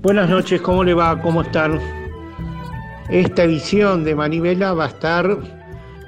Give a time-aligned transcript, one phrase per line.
[0.00, 1.20] Buenas noches, ¿cómo le va?
[1.20, 1.78] ¿Cómo están?
[3.10, 5.36] Esta edición de Manivela va a estar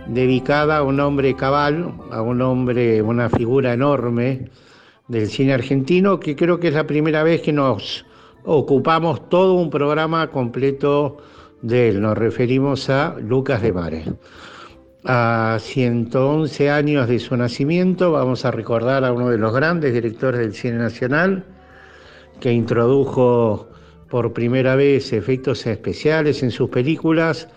[0.07, 4.49] dedicada a un hombre cabal, a un hombre, una figura enorme
[5.09, 8.07] del cine argentino, que creo que es la primera vez que nos
[8.45, 11.19] ocupamos todo un programa completo
[11.63, 12.01] de él.
[12.01, 14.05] Nos referimos a Lucas de Mare.
[15.05, 20.41] A 111 años de su nacimiento vamos a recordar a uno de los grandes directores
[20.41, 21.45] del cine nacional
[22.41, 23.69] que introdujo
[24.09, 27.49] por primera vez efectos especiales en sus películas,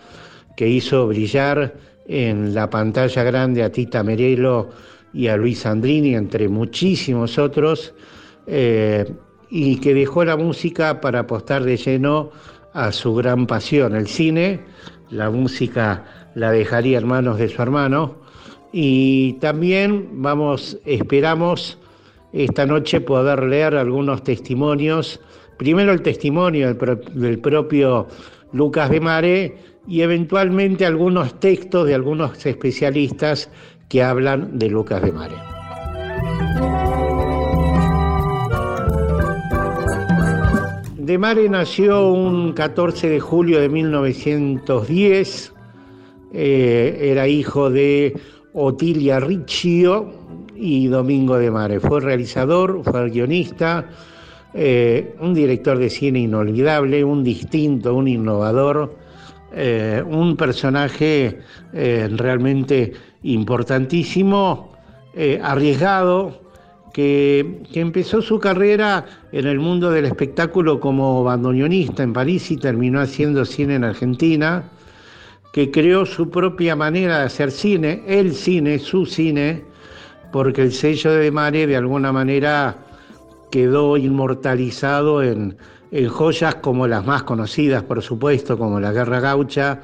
[0.56, 1.74] que hizo brillar
[2.06, 4.70] en la pantalla grande a Tita Merelo
[5.12, 7.94] y a Luis Andrini, entre muchísimos otros,
[8.46, 9.10] eh,
[9.50, 12.30] y que dejó la música para apostar de lleno
[12.74, 14.60] a su gran pasión, el cine.
[15.10, 18.16] La música la dejaría en manos de su hermano.
[18.72, 21.78] Y también vamos, esperamos
[22.32, 25.20] esta noche poder leer algunos testimonios
[25.62, 28.08] primero el testimonio del, propio
[28.52, 33.48] Lucas de Mare y eventualmente algunos textos de algunos especialistas
[33.88, 35.51] que hablan de Lucas de Mare.
[41.18, 45.52] Mare nació un 14 de julio de 1910,
[46.32, 48.16] eh, era hijo de
[48.52, 50.12] Otilia Riccio
[50.54, 51.80] y Domingo de Mare.
[51.80, 53.86] Fue realizador, fue guionista,
[54.54, 58.96] eh, un director de cine inolvidable, un distinto, un innovador,
[59.54, 61.40] eh, un personaje
[61.72, 64.72] realmente importantísimo,
[65.42, 66.41] arriesgado,
[66.92, 73.00] que, empezó su carrera en el mundo del espectáculo como bandoneonista en París y terminó
[73.00, 74.64] haciendo cine en Argentina,
[75.52, 79.64] que creó su propia manera de hacer cine, el cine, su cine,
[80.32, 82.76] porque el sello de Mare de alguna manera
[83.50, 85.56] quedó inmortalizado en,
[86.08, 89.80] joyas como las más conocidas, por supuesto, como la Guerra Gaucha,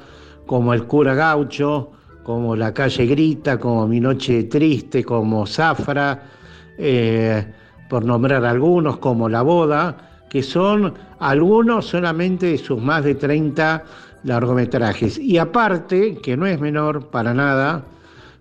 [0.47, 1.91] como el Cura Gaucho,
[2.23, 6.38] como La Calle Grita, como Mi Noche Triste, como Zafra,
[6.79, 7.45] eh,
[7.89, 13.83] por nombrar algunos, como La Boda, que son algunos solamente de sus más de 30
[14.23, 15.17] largometrajes.
[15.17, 17.83] Y aparte, que no es menor para nada,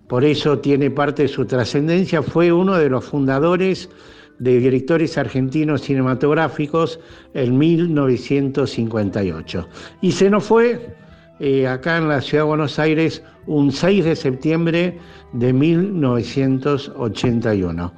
[0.07, 3.91] por eso tiene parte de su trascendencia, fue uno de los fundadores
[4.39, 7.01] de directores argentinos cinematográficos
[7.35, 9.69] en 1958.
[10.01, 10.95] Y se nos fue
[11.41, 14.99] eh, acá en la ciudad de Buenos Aires un 6 de septiembre
[15.33, 17.93] de 1981.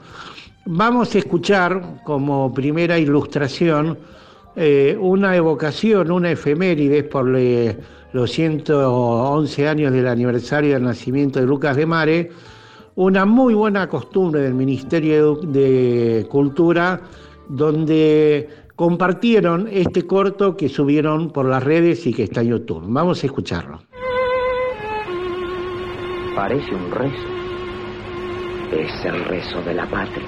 [0.66, 3.96] Vamos a escuchar como primera ilustración
[4.56, 11.76] eh, una evocación, una efeméride por los 111 años del aniversario del nacimiento de Lucas
[11.76, 12.30] de Mare,
[12.96, 17.00] una muy buena costumbre del Ministerio de Cultura,
[17.48, 18.48] donde
[18.80, 22.82] compartieron este corto que subieron por las redes y que está en YouTube.
[22.86, 23.82] Vamos a escucharlo.
[26.34, 27.28] Parece un rezo.
[28.72, 30.24] Es el rezo de la patria.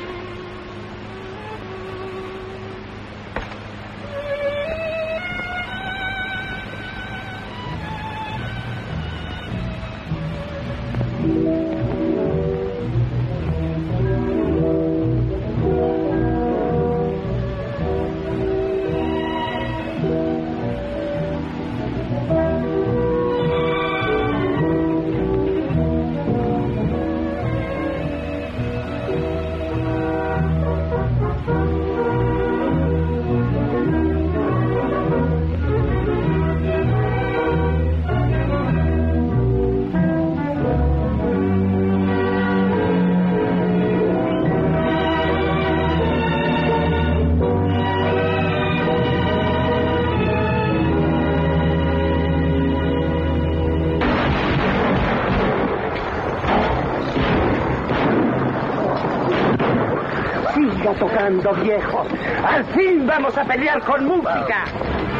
[62.45, 64.65] Al fin vamos a pelear con música.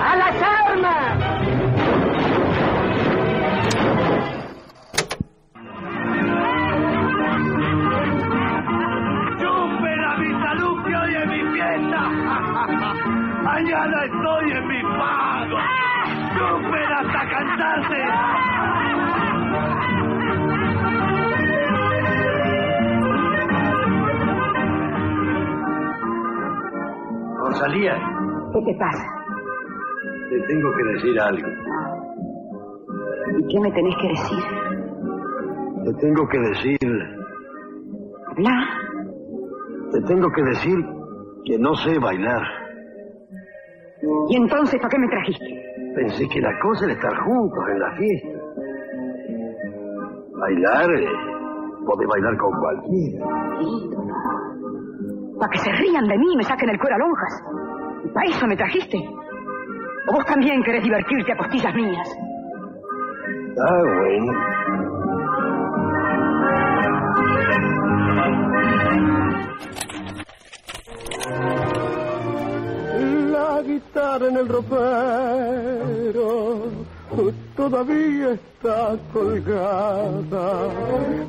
[0.03, 0.62] ¡A las armas!
[28.65, 29.05] ¿Qué te pasa?
[30.31, 31.49] Te tengo que decir algo.
[33.39, 34.39] ¿Y qué me tenés que decir?
[35.85, 36.79] Te tengo que decir...
[38.29, 38.69] Habla.
[39.93, 40.77] Te tengo que decir
[41.45, 42.43] que no sé bailar.
[44.29, 45.65] ¿Y entonces para qué me trajiste?
[45.97, 48.39] Pensé que la cosa era estar juntos en la fiesta.
[50.39, 51.09] Bailar, eh,
[51.85, 53.27] podés bailar con cualquiera.
[55.39, 57.62] Para que se rían de mí y me saquen el cuero a lonjas.
[58.13, 58.99] ¿Para eso me trajiste?
[60.09, 62.09] ¿O vos también querés divertirte a costillas mías?
[63.59, 64.33] Ah, bueno.
[73.31, 76.13] La guitarra en el ropero
[77.57, 80.69] todavía está colgada.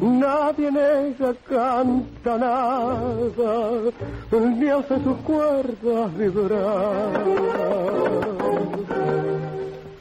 [0.01, 3.91] Nadie en ella canta nada,
[4.31, 7.23] ni hace sus cuerdas vibrar.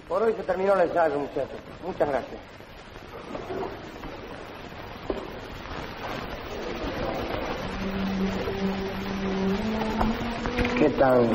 [0.08, 1.58] Por hoy se terminó el ensayo, muchachos.
[1.86, 2.40] Muchas gracias.
[10.78, 11.28] ¿Qué tal?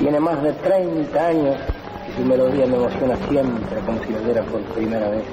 [0.00, 1.56] Tiene más de 30 años
[2.16, 5.24] su melodía me emociona siempre como si lo viera por primera vez.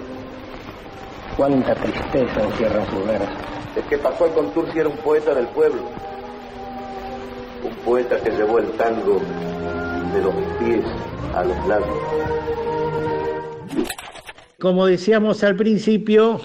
[1.36, 3.30] Cuánta tristeza encierra sus versos.
[3.76, 5.82] Es que Pascual Contursi era un poeta del pueblo.
[7.64, 9.22] Un poeta que llevó el tango
[10.14, 10.86] de los pies
[11.36, 11.98] a los labios.
[14.60, 16.40] Como decíamos al principio,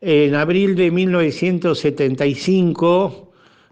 [0.00, 3.30] en abril de 1975,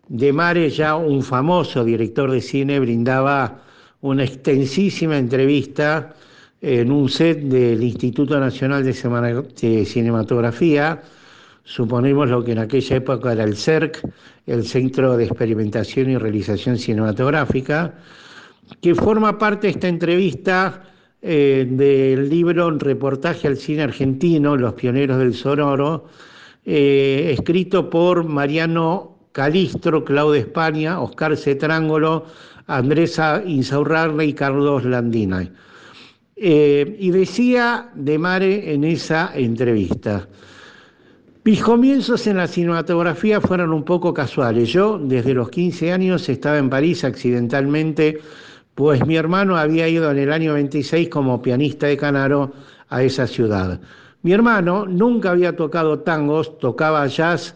[0.09, 3.63] De Mare, ya un famoso director de cine, brindaba
[4.03, 6.15] una extensísima entrevista
[6.61, 11.03] en un set del Instituto Nacional de, Cinematografía,
[11.65, 14.01] suponemos lo que en aquella época era el CERC,
[14.47, 17.95] el Centro de Experimentación y Realización Cinematográfica,
[18.81, 20.83] que forma parte de esta entrevista
[21.21, 26.07] eh, del libro Reportaje al Cine Argentino, Los Pioneros del Sonoro,
[26.65, 32.27] eh, escrito por Mariano Calistro, Claudio España, Oscar Cetrángolo,
[32.67, 35.51] Andrés Insaurrarle y Carlos Landina.
[36.37, 40.29] Eh, y decía De Mare en esa entrevista,
[41.45, 44.69] mis comienzos en la cinematografía fueron un poco casuales.
[44.69, 48.21] Yo desde los 15 años estaba en París accidentalmente
[48.75, 52.53] pues mi hermano había ido en el año 26 como pianista de Canaro
[52.89, 53.81] a esa ciudad.
[54.23, 57.55] Mi hermano nunca había tocado tangos, tocaba jazz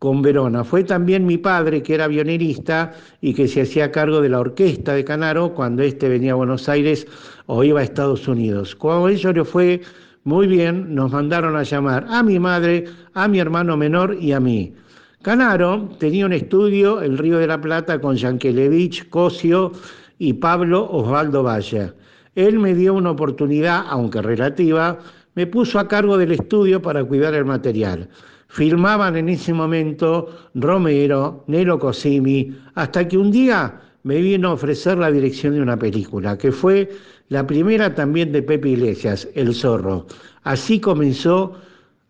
[0.00, 0.64] con Verona.
[0.64, 4.94] Fue también mi padre, que era avionerista y que se hacía cargo de la orquesta
[4.94, 7.06] de Canaro cuando éste venía a Buenos Aires
[7.46, 8.74] o iba a Estados Unidos.
[8.74, 9.82] Cuando ello le fue
[10.24, 14.40] muy bien, nos mandaron a llamar a mi madre, a mi hermano menor y a
[14.40, 14.72] mí.
[15.20, 19.72] Canaro tenía un estudio, el Río de la Plata, con Yankelevich, Cosio
[20.18, 21.92] y Pablo Osvaldo Valle.
[22.36, 24.98] Él me dio una oportunidad, aunque relativa,
[25.34, 28.08] me puso a cargo del estudio para cuidar el material.
[28.50, 34.98] Filmaban en ese momento Romero, Nelo Cosimi, hasta que un día me vino a ofrecer
[34.98, 36.90] la dirección de una película, que fue
[37.28, 40.06] la primera también de Pepe Iglesias, El Zorro.
[40.42, 41.54] Así comenzó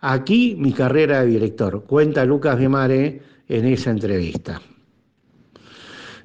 [0.00, 4.62] aquí mi carrera de director, cuenta Lucas de Mare en esa entrevista.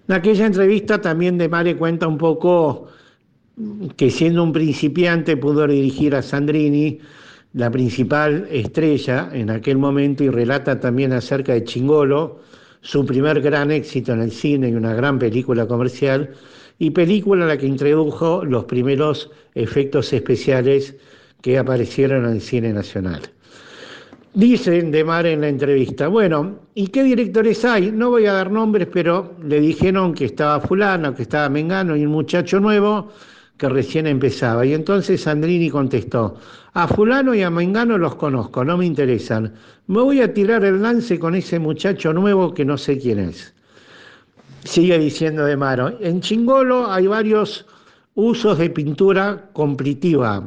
[0.08, 2.88] En aquella entrevista también De Mare cuenta un poco
[3.98, 7.00] que siendo un principiante pudo dirigir a Sandrini,
[7.56, 12.42] la principal estrella en aquel momento, y relata también acerca de Chingolo,
[12.82, 16.32] su primer gran éxito en el cine y una gran película comercial,
[16.78, 20.96] y película en la que introdujo los primeros efectos especiales
[21.42, 23.22] que aparecieron en el cine nacional.
[24.34, 27.90] Dicen de Mar en la entrevista, bueno, ¿y qué directores hay?
[27.90, 32.06] No voy a dar nombres, pero le dijeron que estaba fulano, que estaba Mengano y
[32.06, 33.14] un muchacho nuevo
[33.58, 34.66] que recién empezaba.
[34.66, 36.36] Y entonces Sandrini contestó,
[36.74, 39.54] a fulano y a Mengano los conozco, no me interesan.
[39.88, 43.54] Me voy a tirar el lance con ese muchacho nuevo que no sé quién es.
[44.64, 47.66] Sigue diciendo de Maro, en Chingolo hay varios
[48.16, 50.44] usos de pintura completiva,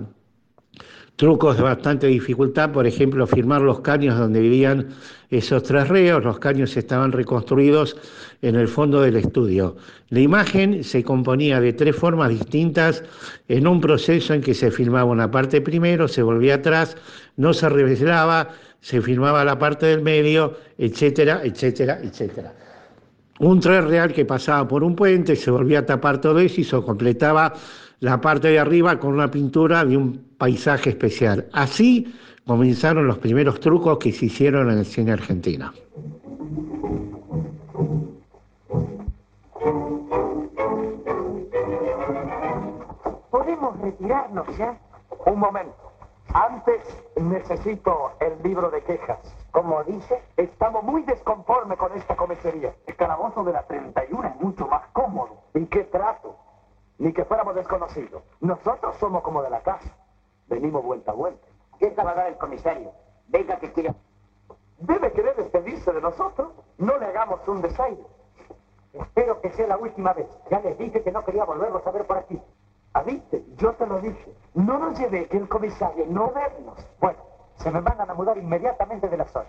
[1.18, 4.86] trucos de bastante dificultad, por ejemplo, firmar los caños donde vivían
[5.30, 7.96] esos tres reos, los caños estaban reconstruidos
[8.40, 9.74] en el fondo del estudio.
[10.10, 13.02] La imagen se componía de tres formas distintas
[13.48, 16.96] en un proceso en que se filmaba una parte primero, se volvía atrás,
[17.36, 22.54] no se revelaba, se filmaba la parte del medio, etcétera, etcétera, etcétera.
[23.40, 26.64] Un tres real que pasaba por un puente, se volvía a tapar todo eso y
[26.64, 27.54] se completaba
[27.98, 31.48] la parte de arriba con una pintura de un paisaje especial.
[31.52, 32.14] Así
[32.46, 35.72] comenzaron los primeros trucos que se hicieron en el cine argentino.
[43.30, 44.78] ¿Podemos retirarnos ya?
[45.26, 45.74] Un momento.
[46.32, 46.80] Antes
[47.16, 49.18] necesito el libro de quejas.
[49.50, 52.74] Como dice, estamos muy desconformes con esta comisaría.
[52.86, 55.42] El calabozo de la 31 es mucho más cómodo.
[55.54, 56.36] ¿Y qué trato?
[56.98, 58.22] Ni que fuéramos desconocidos.
[58.40, 59.97] Nosotros somos como de la casa.
[60.48, 61.46] Venimos vuelta a vuelta.
[61.78, 62.92] ¿Qué va a dar el comisario?
[63.28, 63.94] Venga que quiera.
[64.78, 66.48] Debe querer despedirse de nosotros.
[66.78, 68.02] No le hagamos un desaire.
[68.92, 70.26] Espero que sea la última vez.
[70.50, 72.40] Ya les dije que no quería volverlos a ver por aquí.
[72.94, 73.44] ¿Ah, viste?
[73.56, 74.34] Yo te lo dije.
[74.54, 76.78] No nos llevé que el comisario no vernos.
[77.00, 77.18] Bueno,
[77.56, 79.48] se me van a mudar inmediatamente de la zona.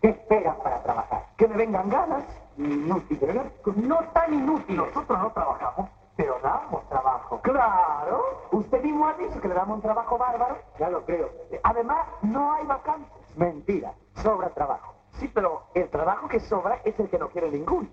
[0.00, 1.26] ¿Qué esperan para trabajar?
[1.36, 2.24] Que me vengan ganas.
[2.58, 3.50] Inútil, ¿verdad?
[3.76, 4.76] No tan inútil.
[4.76, 7.40] Nosotros no trabajamos, pero damos trabajo.
[7.42, 8.48] Claro.
[8.50, 10.58] Usted mismo ha dicho que le damos un trabajo bárbaro.
[10.78, 11.30] Ya lo creo.
[11.62, 13.12] Además, no hay vacantes.
[13.36, 13.92] Mentira.
[14.22, 14.94] Sobra trabajo.
[15.18, 17.88] Sí, pero el trabajo que sobra es el que no quiere ninguno.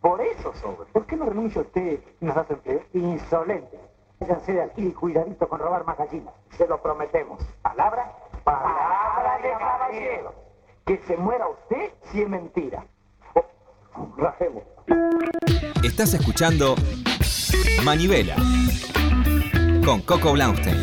[0.00, 0.86] Por eso sobra.
[0.92, 2.80] ¿Por qué no renuncia usted y nos hace empleo?
[2.92, 3.80] Insolente.
[4.20, 6.34] Váyanse de aquí y cuidadito con robar más gallinas.
[6.50, 7.42] Se lo prometemos.
[7.62, 8.12] ¿Palabra?
[8.44, 10.34] Palabra de caballero.
[10.84, 12.84] Que se muera usted si es mentira.
[13.34, 13.44] Oh,
[14.16, 14.62] rajemos.
[15.82, 16.74] Estás escuchando
[17.84, 18.36] Manivela
[19.84, 20.76] con Coco Blaustein.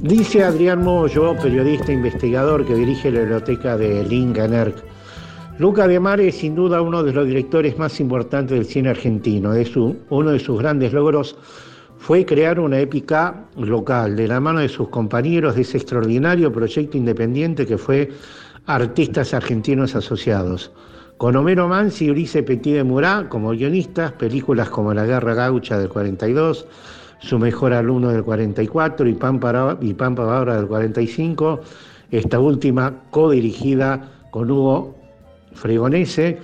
[0.00, 4.82] Dice Adrián Moyo, periodista investigador que dirige la biblioteca de Linganerk.
[5.58, 9.52] Luca de Mare es sin duda uno de los directores más importantes del cine argentino.
[9.52, 11.36] Es uno de sus grandes logros
[11.98, 16.96] fue crear una épica local de la mano de sus compañeros de ese extraordinario proyecto
[16.96, 18.10] independiente que fue
[18.66, 20.70] Artistas Argentinos Asociados.
[21.16, 25.76] Con Homero Mansi y Ulises Petit de Murat como guionistas, películas como La Guerra Gaucha
[25.78, 26.66] del 42,
[27.18, 31.60] Su Mejor Alumno del 44 y Pampa, y Pampa Bárbara del 45,
[32.12, 34.94] esta última codirigida con Hugo
[35.52, 36.38] Fregonese,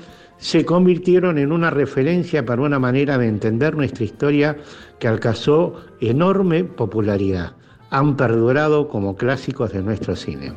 [0.45, 4.59] se convirtieron en una referencia para una manera de entender nuestra historia
[4.99, 7.53] que alcanzó enorme popularidad.
[7.89, 10.53] Han perdurado como clásicos de nuestro cine.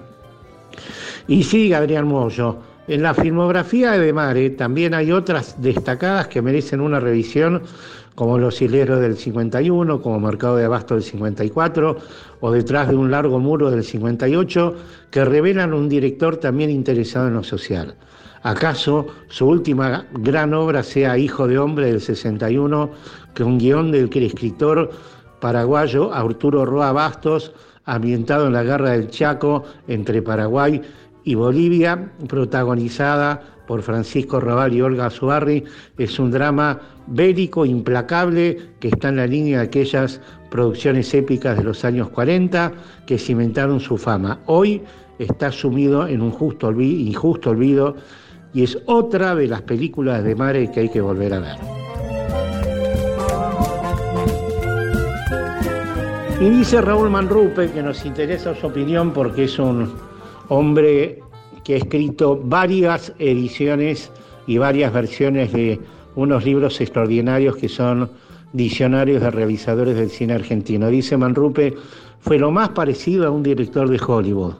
[1.29, 2.57] Y sí, Gabriel Moyo,
[2.89, 7.61] en la filmografía de Mare también hay otras destacadas que merecen una revisión,
[8.13, 11.97] como Los Hileros del 51, como Mercado de Abasto del 54,
[12.41, 14.75] o Detrás de un largo muro del 58,
[15.11, 17.95] que revelan un director también interesado en lo social.
[18.47, 22.89] ¿Acaso su última gran obra sea Hijo de Hombre del 61,
[23.33, 24.89] que un guion del que el escritor
[25.41, 27.51] paraguayo Arturo Roa Bastos,
[27.83, 30.81] ambientado en la guerra del Chaco entre Paraguay
[31.25, 35.65] y Bolivia, protagonizada por Francisco Raval y Olga Suarri,
[35.97, 41.65] es un drama bélico implacable que está en la línea de aquellas producciones épicas de
[41.65, 42.71] los años 40
[43.05, 44.39] que cimentaron su fama.
[44.45, 44.83] Hoy
[45.19, 47.97] está sumido en un justo olvido, injusto olvido
[48.53, 51.57] y es otra de las películas de Mare que hay que volver a ver.
[56.39, 59.91] Y dice Raúl Manrupe que nos interesa su opinión porque es un
[60.49, 61.19] hombre
[61.63, 64.11] que ha escrito varias ediciones
[64.45, 65.79] y varias versiones de
[66.15, 68.09] unos libros extraordinarios que son
[68.53, 70.89] diccionarios de revisadores del cine argentino.
[70.89, 71.75] Dice Manrupe,
[72.19, 74.53] fue lo más parecido a un director de Hollywood.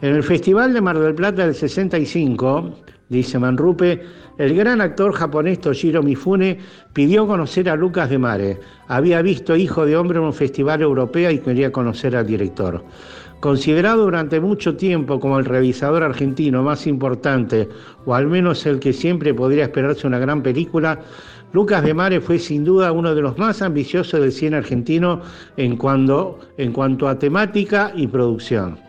[0.00, 2.70] En el Festival de Mar del Plata del 65,
[3.08, 4.02] dice Manrupe,
[4.38, 6.58] el gran actor japonés Toshiro Mifune
[6.92, 8.60] pidió conocer a Lucas de Mare.
[8.86, 12.84] Había visto Hijo de Hombre en un festival europeo y quería conocer al director.
[13.40, 17.68] Considerado durante mucho tiempo como el revisador argentino más importante,
[18.04, 21.00] o al menos el que siempre podría esperarse una gran película,
[21.52, 25.22] Lucas de Mare fue sin duda uno de los más ambiciosos del cine argentino
[25.56, 28.87] en cuanto, en cuanto a temática y producción.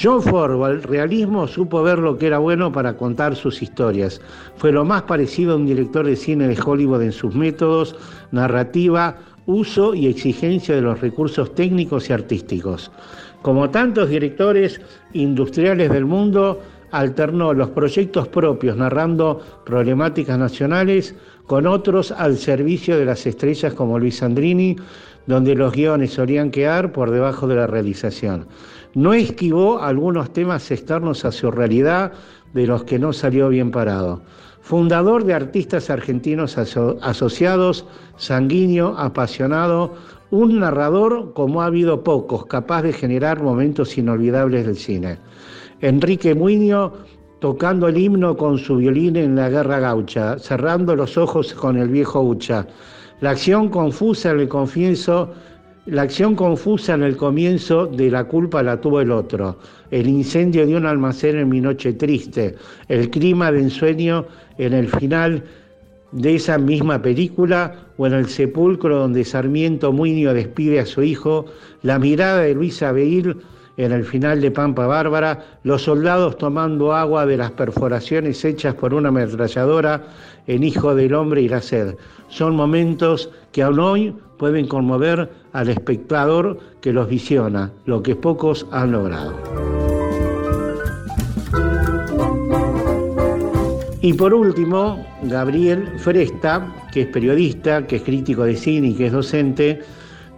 [0.00, 4.20] John Ford, el realismo, supo ver lo que era bueno para contar sus historias.
[4.56, 7.96] Fue lo más parecido a un director de cine de Hollywood en sus métodos,
[8.30, 12.92] narrativa, uso y exigencia de los recursos técnicos y artísticos.
[13.42, 14.80] Como tantos directores
[15.14, 16.60] industriales del mundo,
[16.92, 21.16] alternó los proyectos propios narrando problemáticas nacionales
[21.48, 24.76] con otros al servicio de las estrellas como Luis Sandrini,
[25.26, 28.46] donde los guiones solían quedar por debajo de la realización.
[28.94, 32.12] No esquivó algunos temas externos a su realidad
[32.52, 34.20] de los que no salió bien parado.
[34.60, 37.86] Fundador de Artistas Argentinos Asociados,
[38.18, 39.94] sanguíneo, apasionado,
[40.30, 45.18] un narrador como ha habido pocos, capaz de generar momentos inolvidables del cine.
[45.80, 46.92] Enrique Muñoz
[47.40, 51.88] tocando el himno con su violín en la guerra gaucha, cerrando los ojos con el
[51.88, 52.66] viejo Ucha.
[53.20, 55.32] La acción confusa, le confieso,
[55.86, 59.58] La acción confusa en el comienzo de La culpa la tuvo el otro,
[59.90, 62.56] el incendio de un almacén en mi noche triste,
[62.88, 64.26] el clima de ensueño
[64.58, 65.42] en el final
[66.12, 71.46] de esa misma película o en el sepulcro donde Sarmiento Muñoz despide a su hijo,
[71.82, 73.36] la mirada de Luisa Beil
[73.78, 78.92] en el final de Pampa Bárbara, los soldados tomando agua de las perforaciones hechas por
[78.92, 80.02] una ametralladora
[80.48, 81.94] en Hijo del Hombre y la Sed.
[82.28, 88.66] Son momentos que aún hoy pueden conmover al espectador que los visiona, lo que pocos
[88.72, 89.34] han logrado.
[94.00, 99.06] Y por último, Gabriel Fresta, que es periodista, que es crítico de cine y que
[99.06, 99.80] es docente,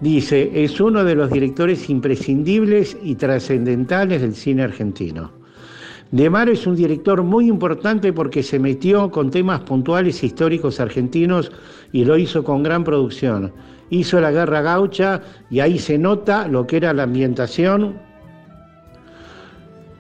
[0.01, 5.33] dice, es uno de los directores imprescindibles y trascendentales del cine argentino.
[6.11, 11.53] De Mar es un director muy importante porque se metió con temas puntuales históricos argentinos
[11.93, 13.53] y lo hizo con gran producción.
[13.91, 17.95] Hizo la Guerra Gaucha y ahí se nota lo que era la ambientación,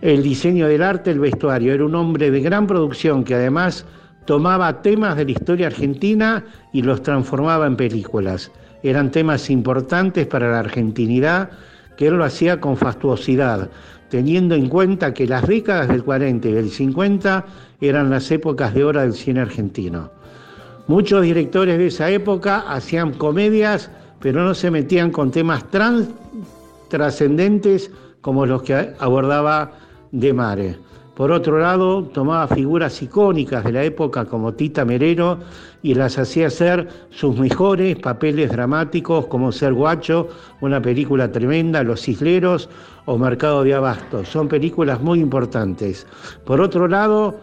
[0.00, 1.75] el diseño del arte, el vestuario.
[1.75, 3.87] Era un hombre de gran producción que además
[4.25, 8.50] tomaba temas de la historia argentina y los transformaba en películas.
[8.82, 11.50] Eran temas importantes para la argentinidad
[11.96, 13.68] que él lo hacía con fastuosidad,
[14.08, 17.44] teniendo en cuenta que las décadas del 40 y del 50
[17.80, 20.10] eran las épocas de oro del cine argentino.
[20.87, 25.64] Muchos directores de esa época hacían comedias, pero no se metían con temas
[26.88, 29.72] trascendentes como los que abordaba
[30.10, 30.78] De Mare.
[31.21, 35.39] Por otro lado, tomaba figuras icónicas de la época como Tita Merero
[35.83, 40.29] y las hacía hacer sus mejores papeles dramáticos como Ser Guacho,
[40.62, 42.71] una película tremenda, Los Isleros
[43.05, 44.25] o Mercado de Abasto.
[44.25, 46.07] Son películas muy importantes.
[46.47, 47.39] Por otro lado,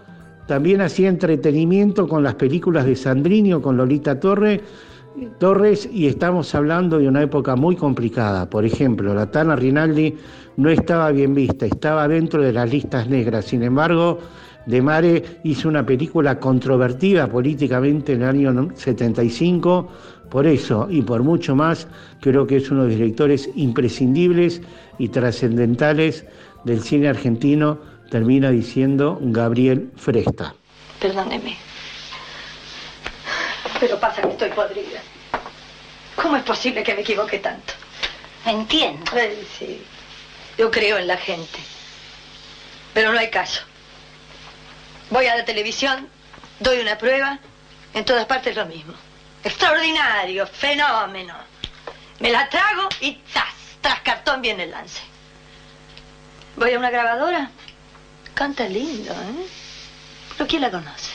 [0.48, 4.60] también hacía entretenimiento con las películas de Sandrini o con Lolita Torre,
[5.38, 8.50] Torres y estamos hablando de una época muy complicada.
[8.50, 10.16] Por ejemplo, la Tana Rinaldi
[10.58, 13.46] no estaba bien vista, estaba dentro de las listas negras.
[13.46, 14.20] Sin embargo,
[14.66, 19.88] De Mare hizo una película controvertida políticamente en el año 75.
[20.30, 21.88] Por eso y por mucho más,
[22.20, 24.62] creo que es uno de los directores imprescindibles
[24.98, 26.26] y trascendentales
[26.66, 30.54] del cine argentino, termina diciendo Gabriel Fresta.
[31.00, 31.56] Perdóneme.
[33.80, 35.02] Pero pasa que estoy podrida.
[36.16, 37.74] ¿Cómo es posible que me equivoque tanto?
[38.46, 39.12] Entiendo.
[39.58, 39.80] sí.
[40.58, 41.60] Yo creo en la gente.
[42.94, 43.62] Pero no hay caso.
[45.10, 46.10] Voy a la televisión,
[46.60, 47.40] doy una prueba,
[47.94, 48.94] en todas partes lo mismo.
[49.44, 51.36] Extraordinario, fenómeno.
[52.20, 53.54] Me la trago y ¡zas!
[53.82, 55.02] Tras cartón viene el lance.
[56.56, 57.52] Voy a una grabadora.
[58.34, 59.48] Canta lindo, ¿eh?
[60.36, 61.14] Pero ¿quién la conoce?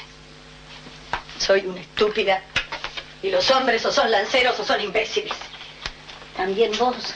[1.39, 2.43] Soy una estúpida.
[3.23, 5.35] Y los hombres o son lanceros o son imbéciles.
[6.37, 7.15] También vos,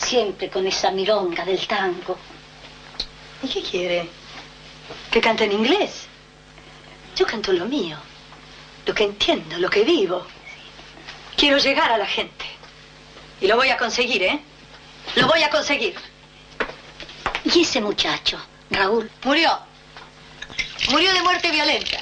[0.00, 2.16] siempre con esa mironga del tango.
[3.42, 4.08] ¿Y qué quiere?
[5.10, 6.06] ¿Que cante en inglés?
[7.16, 7.96] Yo canto lo mío,
[8.86, 10.26] lo que entiendo, lo que vivo.
[11.36, 12.44] Quiero llegar a la gente.
[13.40, 14.40] Y lo voy a conseguir, ¿eh?
[15.16, 15.94] Lo voy a conseguir.
[17.44, 18.38] ¿Y ese muchacho,
[18.70, 19.10] Raúl?
[19.24, 19.58] Murió.
[20.90, 21.98] Murió de muerte violenta.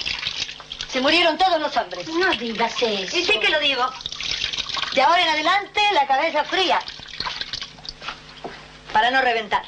[0.91, 2.09] Se murieron todos los hombres.
[2.09, 3.17] No digas eso.
[3.17, 3.85] Y sí que lo digo.
[4.95, 6.81] De ahora en adelante, la cabeza fría.
[8.93, 9.65] Para no reventar.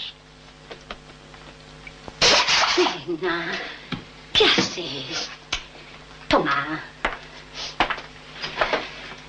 [3.06, 3.52] Nena,
[4.32, 5.30] ¿qué haces?
[6.28, 6.80] Toma.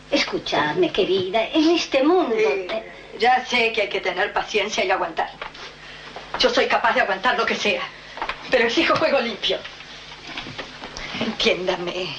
[0.09, 2.35] Escúchame, querida, en este mundo...
[2.37, 2.67] Sí,
[3.19, 5.29] ya sé que hay que tener paciencia y aguantar.
[6.39, 7.83] Yo soy capaz de aguantar lo que sea,
[8.49, 9.59] pero exijo juego limpio.
[11.19, 12.15] Entiéndame,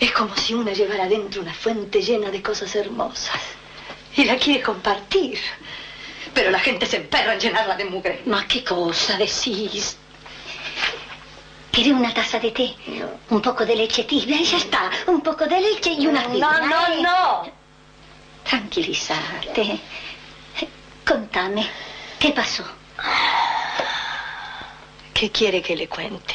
[0.00, 3.40] es como si una llevara dentro una fuente llena de cosas hermosas
[4.16, 5.38] y la quiere compartir.
[6.34, 8.22] Pero la gente se emperra en llenarla de mugre.
[8.26, 9.96] ¿Ma qué cosa decís?
[11.70, 12.74] ¿Quiere una taza de té?
[13.30, 14.90] Un poco de leche tibia y ya está.
[15.06, 17.52] Un poco de leche y una No, no, no.
[18.44, 19.80] Tranquilízate.
[21.06, 21.66] Contame,
[22.18, 22.64] ¿qué pasó?
[25.14, 26.34] ¿Qué quiere que le cuente?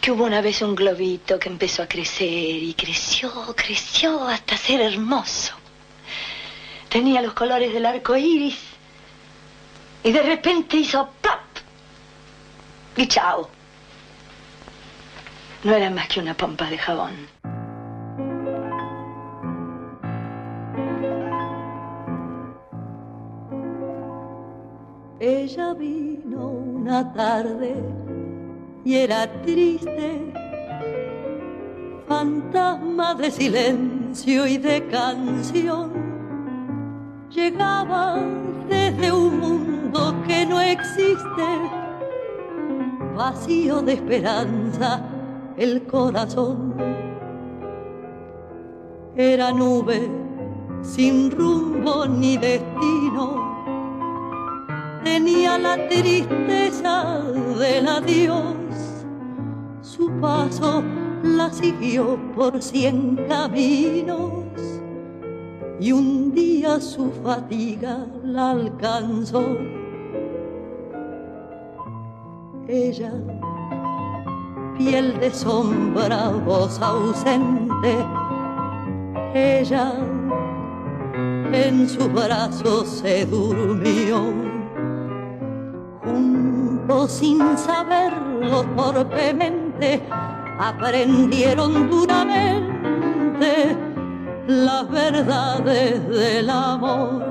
[0.00, 4.80] Que hubo una vez un globito que empezó a crecer y creció, creció hasta ser
[4.80, 5.54] hermoso.
[6.94, 8.56] Tenía los colores del arco iris
[10.04, 11.40] y de repente hizo ¡plop!
[12.96, 13.48] Y chao.
[15.64, 17.26] No era más que una pompa de jabón.
[25.18, 27.74] Ella vino una tarde
[28.84, 30.32] y era triste,
[32.06, 36.03] fantasma de silencio y de canción.
[37.34, 38.16] Llegaba
[38.68, 41.46] desde un mundo que no existe,
[43.16, 45.02] vacío de esperanza
[45.56, 46.74] el corazón.
[49.16, 50.08] Era nube
[50.82, 53.54] sin rumbo ni destino,
[55.02, 57.20] tenía la tristeza
[57.58, 58.54] del adiós,
[59.80, 60.82] su paso
[61.22, 64.73] la siguió por cien caminos
[65.80, 69.44] y un día su fatiga la alcanzó.
[72.68, 73.12] Ella,
[74.78, 77.96] piel de sombra, voz ausente,
[79.34, 79.92] ella
[81.52, 84.32] en su brazo se durmió.
[86.04, 90.02] Juntos sin saberlo torpemente,
[90.58, 93.83] aprendieron duramente
[94.46, 97.24] las verdades del amor.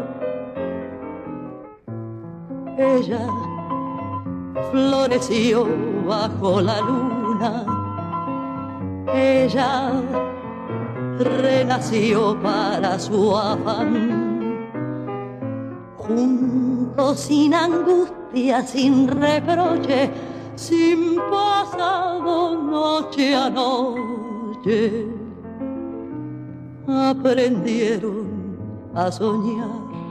[2.78, 3.28] Ella
[4.72, 5.68] floreció
[6.08, 7.66] bajo la luna.
[9.14, 9.92] Ella
[11.20, 14.68] renació para su afán.
[15.98, 20.10] Juntos sin angustia, sin reproche,
[20.56, 25.13] sin pasado noche a noche
[26.88, 28.28] aprendieron
[28.96, 30.03] a soñar.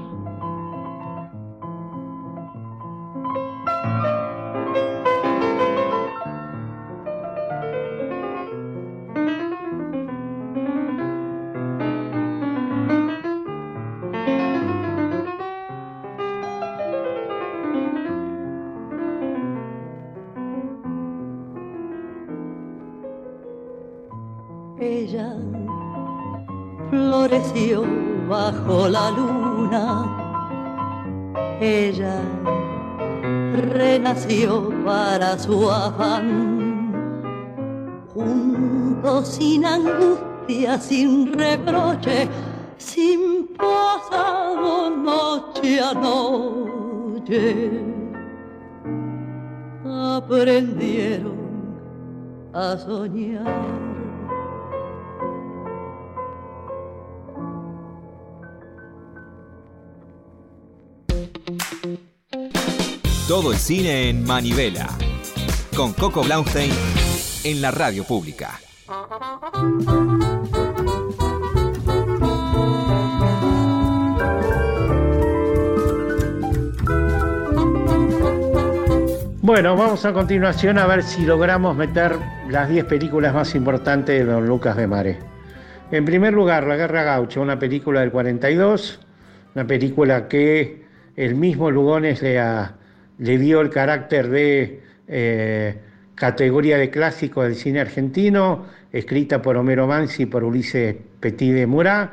[28.28, 29.86] Bajo la luna.
[31.60, 32.20] Ella
[33.74, 36.92] renació para su afán.
[38.14, 42.28] Juntos sin angustia, sin reproche,
[42.78, 47.70] sin pasado noche a noche.
[49.84, 51.42] Aprendieron
[52.52, 53.81] a soñar.
[63.32, 64.90] Todo el cine en Manivela.
[65.74, 66.70] Con Coco Blaustein
[67.44, 68.60] en la radio pública.
[79.40, 82.18] Bueno, vamos a continuación a ver si logramos meter
[82.50, 85.18] las 10 películas más importantes de Don Lucas de Mare.
[85.90, 89.00] En primer lugar, La Guerra Gaucha, una película del 42,
[89.54, 90.84] una película que
[91.16, 92.38] el mismo Lugones le,
[93.18, 95.74] le dio el carácter de eh,
[96.14, 101.66] categoría de clásico del cine argentino, escrita por Homero Mansi y por Ulises Petit de
[101.66, 102.10] Murat,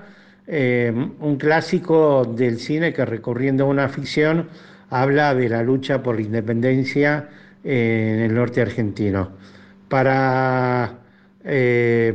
[0.48, 4.48] eh, un clásico del cine que recurriendo a una ficción
[4.90, 7.30] habla de la lucha por la independencia
[7.64, 9.32] en el norte argentino.
[9.88, 11.00] Para
[11.44, 12.14] eh,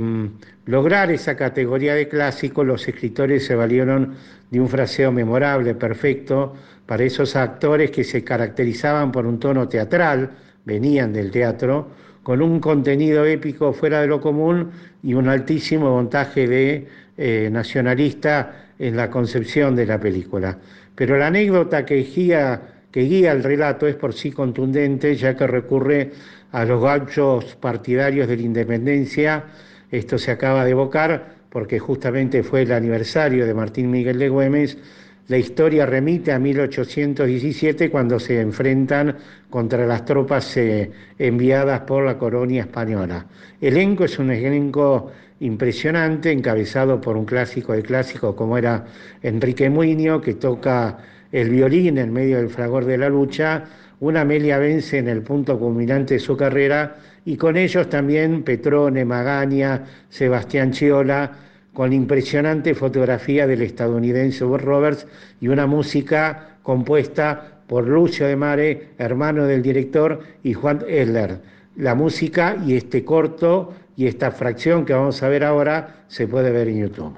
[0.66, 4.14] lograr esa categoría de clásico, los escritores se valieron
[4.50, 6.54] de un fraseo memorable, perfecto,
[6.86, 10.30] para esos actores que se caracterizaban por un tono teatral,
[10.64, 11.88] venían del teatro,
[12.22, 14.70] con un contenido épico fuera de lo común
[15.02, 20.58] y un altísimo montaje de eh, nacionalista en la concepción de la película.
[20.94, 25.46] Pero la anécdota que guía, que guía el relato es por sí contundente, ya que
[25.46, 26.12] recurre
[26.52, 29.44] a los gauchos partidarios de la independencia.
[29.90, 34.78] Esto se acaba de evocar porque justamente fue el aniversario de Martín Miguel de Güemes
[35.28, 39.16] la historia remite a 1817 cuando se enfrentan
[39.48, 43.26] contra las tropas eh, enviadas por la colonia española.
[43.60, 45.10] El elenco es un elenco
[45.40, 48.84] impresionante, encabezado por un clásico de clásicos como era
[49.22, 50.98] Enrique Muñoz, que toca
[51.32, 53.64] el violín en medio del fragor de la lucha,
[54.00, 59.04] una Amelia Vence en el punto culminante de su carrera, y con ellos también Petrone,
[59.04, 61.32] Magaña, Sebastián Chiola,
[61.74, 65.06] con la impresionante fotografía del estadounidense Bob Roberts
[65.40, 71.40] y una música compuesta por Lucio de Mare, hermano del director, y Juan Eller.
[71.76, 76.52] La música y este corto y esta fracción que vamos a ver ahora se puede
[76.52, 77.16] ver en YouTube.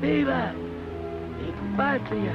[0.00, 2.32] ¡Viva mi patria!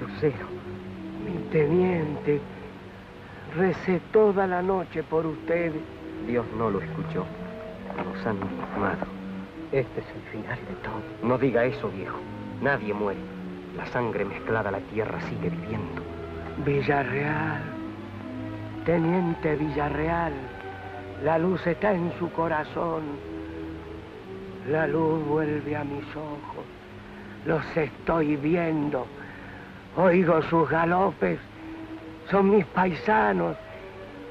[0.00, 0.46] Lucero,
[1.24, 2.40] mi teniente,
[3.56, 5.82] recé toda la noche por ustedes
[6.26, 7.24] Dios no lo escuchó.
[7.96, 9.06] Nos han diezmado.
[9.72, 11.02] Este es el final de todo.
[11.22, 12.18] No diga eso, viejo.
[12.60, 13.20] Nadie muere.
[13.76, 16.02] La sangre mezclada a la tierra sigue viviendo.
[16.64, 17.62] Villarreal.
[18.84, 20.32] Teniente Villarreal.
[21.24, 23.02] La luz está en su corazón.
[24.70, 26.64] La luz vuelve a mis ojos.
[27.46, 29.06] Los estoy viendo.
[29.96, 31.38] Oigo sus galopes.
[32.30, 33.56] Son mis paisanos.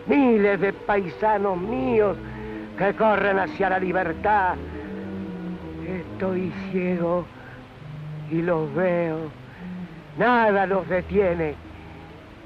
[0.05, 2.17] Miles de paisanos míos
[2.77, 4.55] que corren hacia la libertad.
[5.85, 7.25] Estoy ciego
[8.31, 9.29] y los veo.
[10.17, 11.55] Nada los detiene.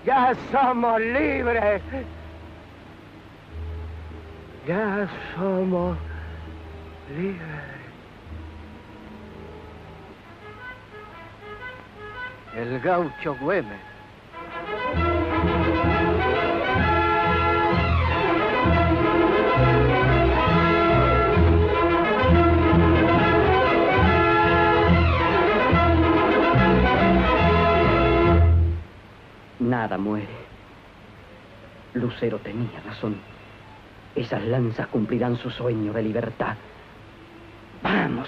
[0.05, 1.81] Ya somos libres.
[4.67, 5.97] Ya somos
[7.15, 7.41] libres.
[12.55, 13.79] El gaucho Güemes.
[29.71, 30.27] Nada muere.
[31.93, 33.15] Lucero tenía razón.
[34.13, 36.57] Esas lanzas cumplirán su sueño de libertad.
[37.81, 38.27] Vamos.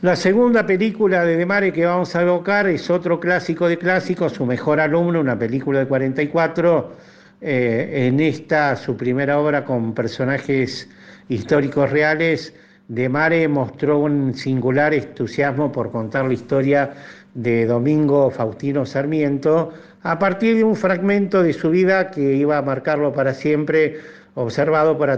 [0.00, 4.34] La segunda película de De Mare que vamos a evocar es otro clásico de clásicos,
[4.34, 7.09] su mejor alumno, una película de 44.
[7.42, 10.88] Eh, en esta, su primera obra con personajes
[11.28, 12.54] históricos reales,
[12.88, 16.92] De Mare mostró un singular entusiasmo por contar la historia
[17.34, 19.72] de Domingo Faustino Sarmiento
[20.02, 23.98] a partir de un fragmento de su vida que iba a marcarlo para siempre,
[24.34, 25.08] observado con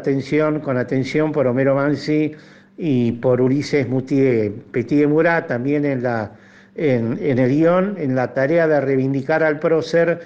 [0.77, 2.33] atención por Homero Mansi
[2.77, 6.05] y por Ulises Petit de Murat, también en,
[6.77, 10.21] en el guion, en la tarea de reivindicar al prócer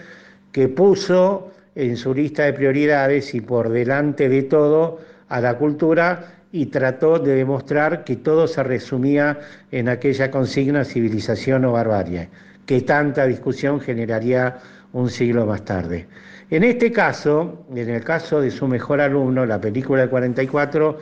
[0.53, 6.33] que puso en su lista de prioridades y por delante de todo a la cultura
[6.51, 9.39] y trató de demostrar que todo se resumía
[9.71, 12.31] en aquella consigna civilización o barbarie,
[12.65, 14.57] que tanta discusión generaría
[14.95, 16.07] un siglo más tarde.
[16.49, 20.99] En este caso, en el caso de su mejor alumno, la película de 44,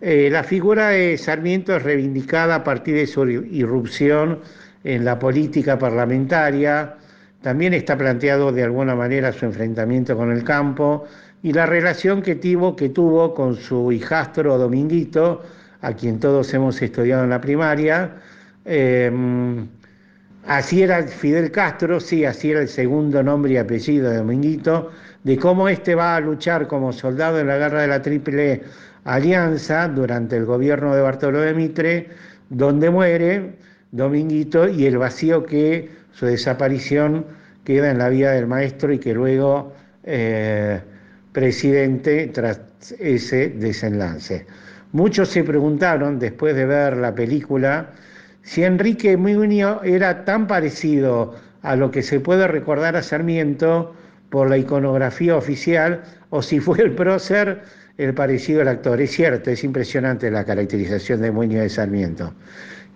[0.00, 4.40] eh, la figura de Sarmiento es reivindicada a partir de su irrupción
[4.82, 6.97] en la política parlamentaria,
[7.42, 11.04] también está planteado de alguna manera su enfrentamiento con el campo
[11.42, 15.42] y la relación que tuvo, que tuvo con su hijastro Dominguito,
[15.80, 18.16] a quien todos hemos estudiado en la primaria.
[18.64, 19.10] Eh,
[20.46, 24.90] así era Fidel Castro, sí, así era el segundo nombre y apellido de Dominguito,
[25.22, 28.62] de cómo este va a luchar como soldado en la guerra de la Triple
[29.04, 32.08] Alianza durante el gobierno de Bartolomé Mitre,
[32.50, 33.54] donde muere
[33.92, 37.24] Dominguito y el vacío que su desaparición
[37.64, 40.80] queda en la vida del maestro y que luego eh,
[41.32, 42.60] presidente tras
[42.98, 44.44] ese desenlace.
[44.90, 47.90] Muchos se preguntaron, después de ver la película,
[48.42, 53.94] si Enrique Muñoz era tan parecido a lo que se puede recordar a Sarmiento
[54.30, 57.62] por la iconografía oficial o si fue el prócer
[57.96, 59.00] el parecido al actor.
[59.00, 62.32] Es cierto, es impresionante la caracterización de Muñoz de Sarmiento.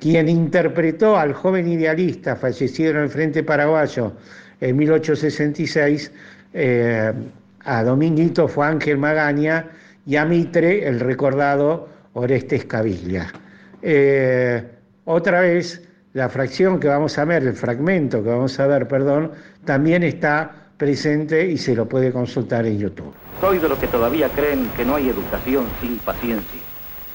[0.02, 4.14] Quien interpretó al joven idealista fallecido en el Frente Paraguayo
[4.60, 6.10] en 1866,
[6.54, 7.12] eh,
[7.60, 9.70] a Dominguito fue Ángel Magaña
[10.04, 13.32] y a Mitre el recordado Orestes Caviglia.
[13.80, 14.64] Eh,
[15.04, 19.30] otra vez, la fracción que vamos a ver, el fragmento que vamos a ver, perdón,
[19.64, 23.14] también está presente y se lo puede consultar en YouTube.
[23.40, 26.71] Soy de los que todavía creen que no hay educación sin paciencia.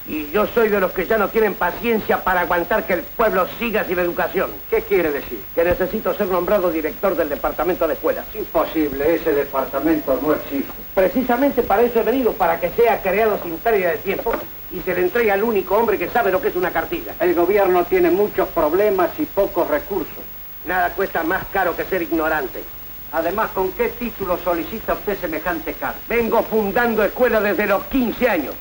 [0.07, 3.45] Y yo soy de los que ya no tienen paciencia para aguantar que el pueblo
[3.59, 4.51] siga sin educación.
[4.69, 5.43] ¿Qué quiere decir?
[5.53, 8.25] Que necesito ser nombrado director del departamento de escuelas.
[8.33, 10.71] Imposible, ese departamento no existe.
[10.95, 14.31] Precisamente para eso he venido, para que sea creado sin pérdida de tiempo
[14.71, 17.13] y se le entregue al único hombre que sabe lo que es una cartilla.
[17.19, 20.23] El gobierno tiene muchos problemas y pocos recursos.
[20.65, 22.63] Nada cuesta más caro que ser ignorante.
[23.11, 25.99] Además, ¿con qué título solicita usted semejante cargo?
[26.07, 28.55] Vengo fundando escuelas desde los 15 años.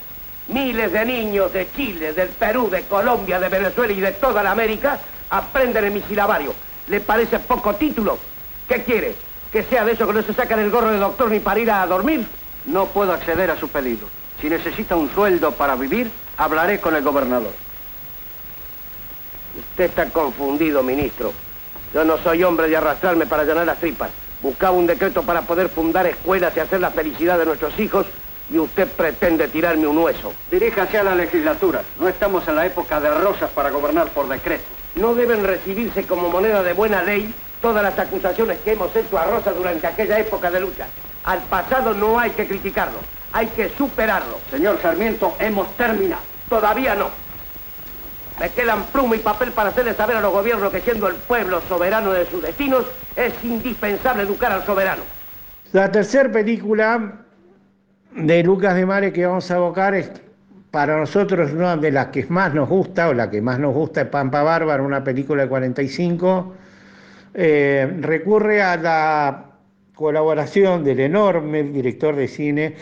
[0.49, 4.53] Miles de niños de Chile, del Perú, de Colombia, de Venezuela y de toda la
[4.53, 6.55] América aprenden en mi silabario.
[6.87, 8.19] ¿Le parece poco título?
[8.69, 9.17] ¿Qué quiere?
[9.53, 11.71] ¿Que sea de eso que no se sacan el gorro de doctor ni para ir
[11.71, 12.27] a dormir?
[12.65, 14.09] No puedo acceder a su pedido.
[14.41, 17.53] Si necesita un sueldo para vivir, hablaré con el gobernador.
[19.59, 21.33] Usted está confundido, ministro.
[21.93, 24.11] Yo no soy hombre de arrastrarme para llenar las tripas.
[24.43, 28.07] Buscaba un decreto para poder fundar escuelas y hacer la felicidad de nuestros hijos
[28.51, 30.33] y usted pretende tirarme un hueso.
[30.51, 31.83] Diríjase a la legislatura.
[31.99, 34.65] No estamos en la época de rosas para gobernar por decreto.
[34.95, 39.25] No deben recibirse como moneda de buena ley todas las acusaciones que hemos hecho a
[39.25, 40.87] Rosa durante aquella época de lucha.
[41.25, 42.99] Al pasado no hay que criticarlo,
[43.33, 44.39] hay que superarlo.
[44.51, 46.23] Señor Sarmiento, hemos terminado.
[46.49, 47.11] Todavía no.
[48.39, 51.63] Me quedan pluma y papel para hacerle saber a los gobiernos que siendo el pueblo
[51.69, 52.85] soberano de sus destinos,
[53.17, 55.03] es indispensable educar al soberano.
[55.73, 57.26] La tercera película
[58.17, 60.11] de Lucas de Mare que vamos a abocar es
[60.71, 64.03] para nosotros una de las que más nos gusta, o la que más nos gusta
[64.03, 66.55] es Pampa Bárbara, una película de 45.
[67.35, 69.45] Eh, recurre a la
[69.95, 72.75] colaboración del enorme director de cine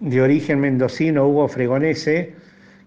[0.00, 2.34] de origen mendocino, Hugo Fregonese,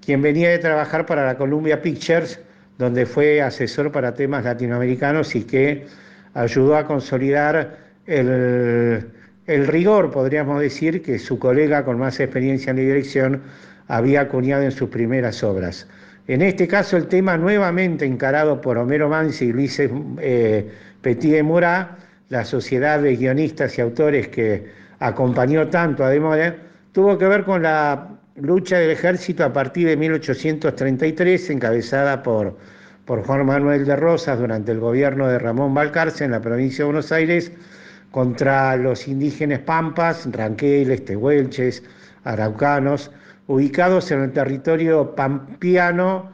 [0.05, 2.39] quien venía de trabajar para la Columbia Pictures,
[2.77, 5.85] donde fue asesor para temas latinoamericanos y que
[6.33, 9.05] ayudó a consolidar el,
[9.49, 13.41] el rigor, podríamos decir, que su colega con más experiencia en la dirección
[13.87, 15.87] había acuñado en sus primeras obras.
[16.27, 21.41] En este caso, el tema nuevamente encarado por Homero Mansi y Luis eh, Petit de
[21.41, 21.97] Murat,
[22.29, 24.67] la sociedad de guionistas y autores que
[24.99, 26.55] acompañó tanto a Demore,
[26.91, 32.55] tuvo que ver con la lucha del ejército a partir de 1833, encabezada por,
[33.05, 36.91] por Juan Manuel de Rosas durante el gobierno de Ramón Balcarce en la provincia de
[36.91, 37.51] Buenos Aires,
[38.11, 41.83] contra los indígenas pampas, ranqueles, tehuelches,
[42.23, 43.11] araucanos,
[43.47, 46.31] ubicados en el territorio pampiano,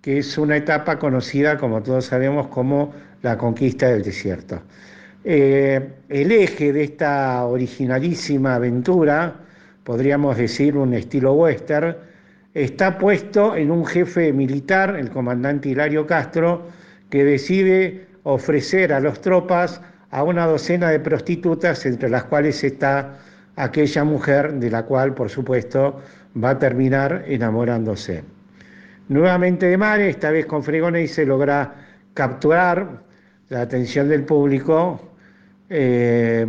[0.00, 4.62] que es una etapa conocida, como todos sabemos, como la conquista del desierto.
[5.24, 9.34] Eh, el eje de esta originalísima aventura,
[9.82, 11.96] podríamos decir un estilo western,
[12.54, 16.68] está puesto en un jefe militar, el comandante Hilario Castro,
[17.10, 19.80] que decide ofrecer a las tropas
[20.16, 23.18] a una docena de prostitutas, entre las cuales está
[23.54, 26.00] aquella mujer de la cual, por supuesto,
[26.42, 28.24] va a terminar enamorándose.
[29.10, 31.74] Nuevamente de Mare, esta vez con Fregonese, se logra
[32.14, 33.02] capturar
[33.50, 34.98] la atención del público
[35.68, 36.46] eh,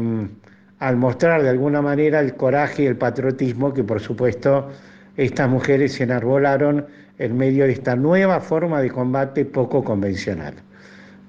[0.79, 4.69] al mostrar de alguna manera el coraje y el patriotismo que, por supuesto,
[5.17, 6.85] estas mujeres se enarbolaron
[7.17, 10.53] en medio de esta nueva forma de combate poco convencional.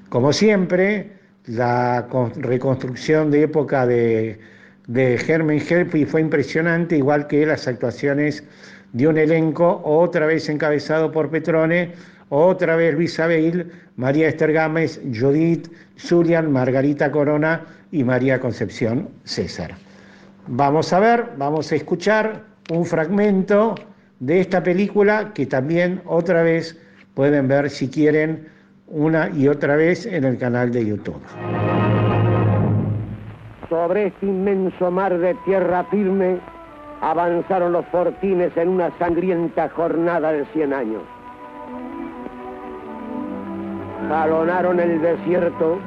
[0.09, 1.18] Como siempre,
[1.49, 2.07] la
[2.37, 4.39] reconstrucción de época de,
[4.87, 8.45] de Helpi fue impresionante, igual que las actuaciones
[8.93, 11.93] de un elenco otra vez encabezado por Petrone,
[12.29, 19.75] otra vez Luis Abel, María Esther Gámez, Judith, Zulian, Margarita Corona y María Concepción César.
[20.47, 23.75] Vamos a ver, vamos a escuchar un fragmento
[24.21, 26.79] de esta película que también otra vez
[27.15, 28.47] pueden ver si quieren
[28.91, 31.21] una y otra vez en el canal de YouTube.
[33.69, 36.39] Sobre este inmenso mar de tierra firme
[37.01, 41.03] avanzaron los fortines en una sangrienta jornada de cien años.
[44.09, 45.79] Jalonaron el desierto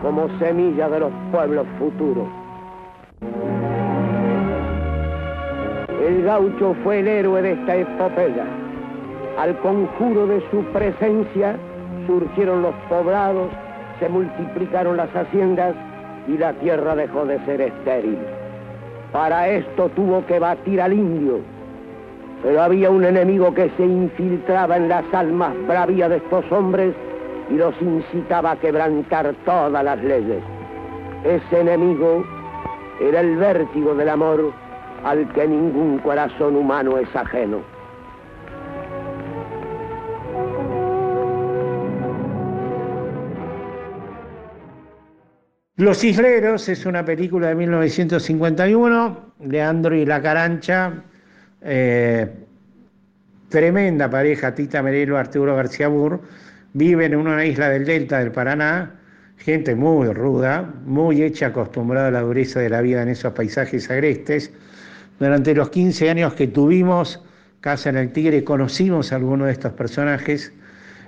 [0.00, 2.28] como semilla de los pueblos futuros.
[6.02, 8.46] El gaucho fue el héroe de esta epopeya.
[9.38, 11.58] Al conjuro de su presencia
[12.08, 13.50] surgieron los poblados,
[14.00, 15.76] se multiplicaron las haciendas
[16.26, 18.18] y la tierra dejó de ser estéril.
[19.12, 21.40] Para esto tuvo que batir al indio,
[22.42, 26.94] pero había un enemigo que se infiltraba en las almas bravías de estos hombres
[27.50, 30.42] y los incitaba a quebrantar todas las leyes.
[31.24, 32.24] Ese enemigo
[33.00, 34.52] era el vértigo del amor
[35.04, 37.77] al que ningún corazón humano es ajeno.
[45.78, 51.04] Los Isleros es una película de 1951, Leandro y la Carancha,
[51.62, 52.28] eh,
[53.48, 56.20] tremenda pareja, Tita Merelo, Arturo García Burr,
[56.72, 58.98] viven en una isla del delta del Paraná,
[59.36, 63.88] gente muy ruda, muy hecha, acostumbrada a la dureza de la vida en esos paisajes
[63.88, 64.50] agrestes.
[65.20, 67.22] Durante los 15 años que tuvimos
[67.60, 70.52] Casa en el Tigre, conocimos a algunos de estos personajes.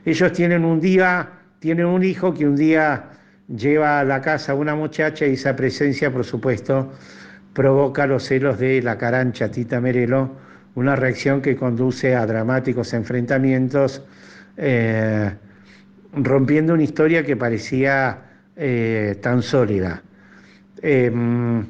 [0.04, 3.10] Ellos tienen un día, tienen un hijo que un día
[3.56, 6.92] lleva a la casa a una muchacha y esa presencia, por supuesto,
[7.52, 10.36] provoca los celos de la carancha Tita Merelo,
[10.74, 14.04] una reacción que conduce a dramáticos enfrentamientos,
[14.56, 15.34] eh,
[16.12, 18.18] rompiendo una historia que parecía
[18.56, 20.02] eh, tan sólida.
[20.82, 21.66] Em,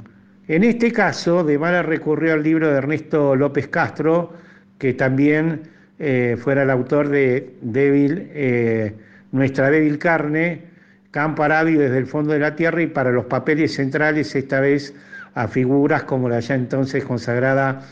[0.48, 4.34] en este caso, De Mara recurrió al libro de Ernesto López Castro,
[4.78, 5.62] que también
[5.98, 8.96] eh, fuera el autor de Débil,
[9.32, 10.69] Nuestra débil carne,
[11.10, 14.94] Campo Arabio desde el fondo de la tierra y para los papeles centrales esta vez
[15.34, 17.82] a figuras como la ya entonces consagrada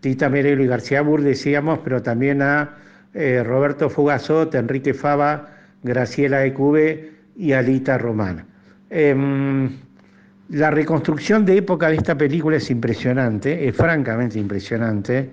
[0.00, 2.74] Tita Merelo y García Bur, decíamos, pero también a
[3.14, 5.48] eh, Roberto Fugazot, Enrique Fava,
[5.82, 8.44] Graciela Ecube y Alita Román.
[8.90, 9.70] Em,
[10.50, 15.30] la reconstrucción de época de esta película es impresionante, es francamente impresionante.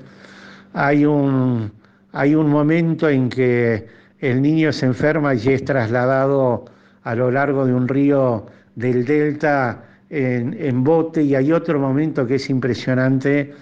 [0.74, 1.72] Hay un,
[2.14, 3.86] hay un momento en que
[4.20, 6.66] el niño se enferma y es trasladado
[7.04, 8.46] a lo largo de un río
[8.76, 13.54] del delta en, bote y hay otro momento que es impresionante,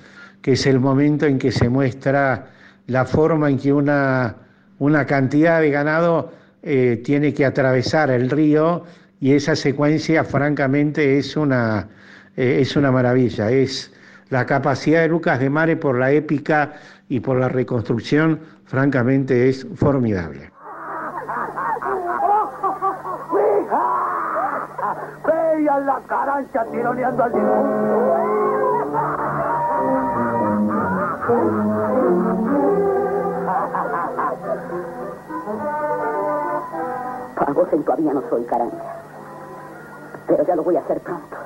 [0.42, 2.48] que es el momento en que se muestra
[2.88, 4.36] la forma en que una,
[4.80, 6.32] una cantidad de ganado
[6.64, 8.84] eh, tiene que atravesar el río
[9.20, 11.88] y esa secuencia francamente es una,
[12.36, 13.92] eh, es una maravilla, es
[14.30, 16.74] la capacidad de Lucas de Mare por la épica
[17.08, 20.51] y por la reconstrucción, francamente es formidable.
[25.86, 27.91] La carancha tironeando al difunto.
[37.36, 38.77] Para vos en todavía no soy carancha.
[40.27, 41.38] Pero ya lo voy a hacer pronto.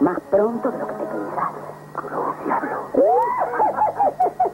[0.00, 1.50] Más pronto de lo que te pensás.
[2.44, 2.90] diablo.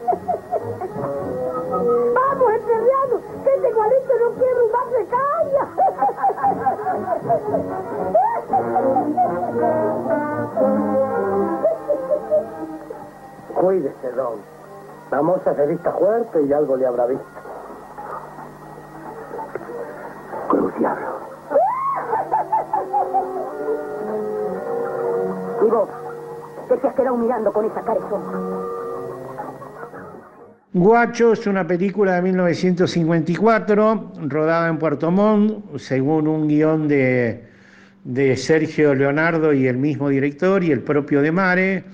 [14.12, 14.38] Don.
[15.10, 17.24] La moza se vista fuerte y algo le habrá visto.
[20.48, 21.06] Cruz diablo.
[25.62, 25.88] Y vos,
[26.68, 28.70] ¿qué te has quedado mirando con esa carezona?
[30.72, 37.44] Guacho es una película de 1954, rodada en Puerto Montt, según un guion de,
[38.04, 41.84] de Sergio Leonardo y el mismo director y el propio de Mare.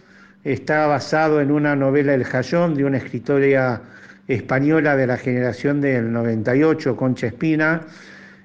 [0.46, 3.82] Está basado en una novela El Jayón de una escritora
[4.28, 7.80] española de la generación del 98, Concha Espina.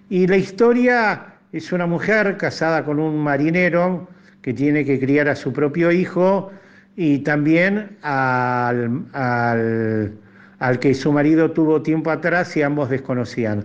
[0.10, 4.08] Y la historia es una mujer casada con un marinero
[4.42, 6.52] que tiene que criar a su propio hijo
[6.96, 13.64] y también al, al, que su marido tuvo tiempo atrás y ambos desconocían.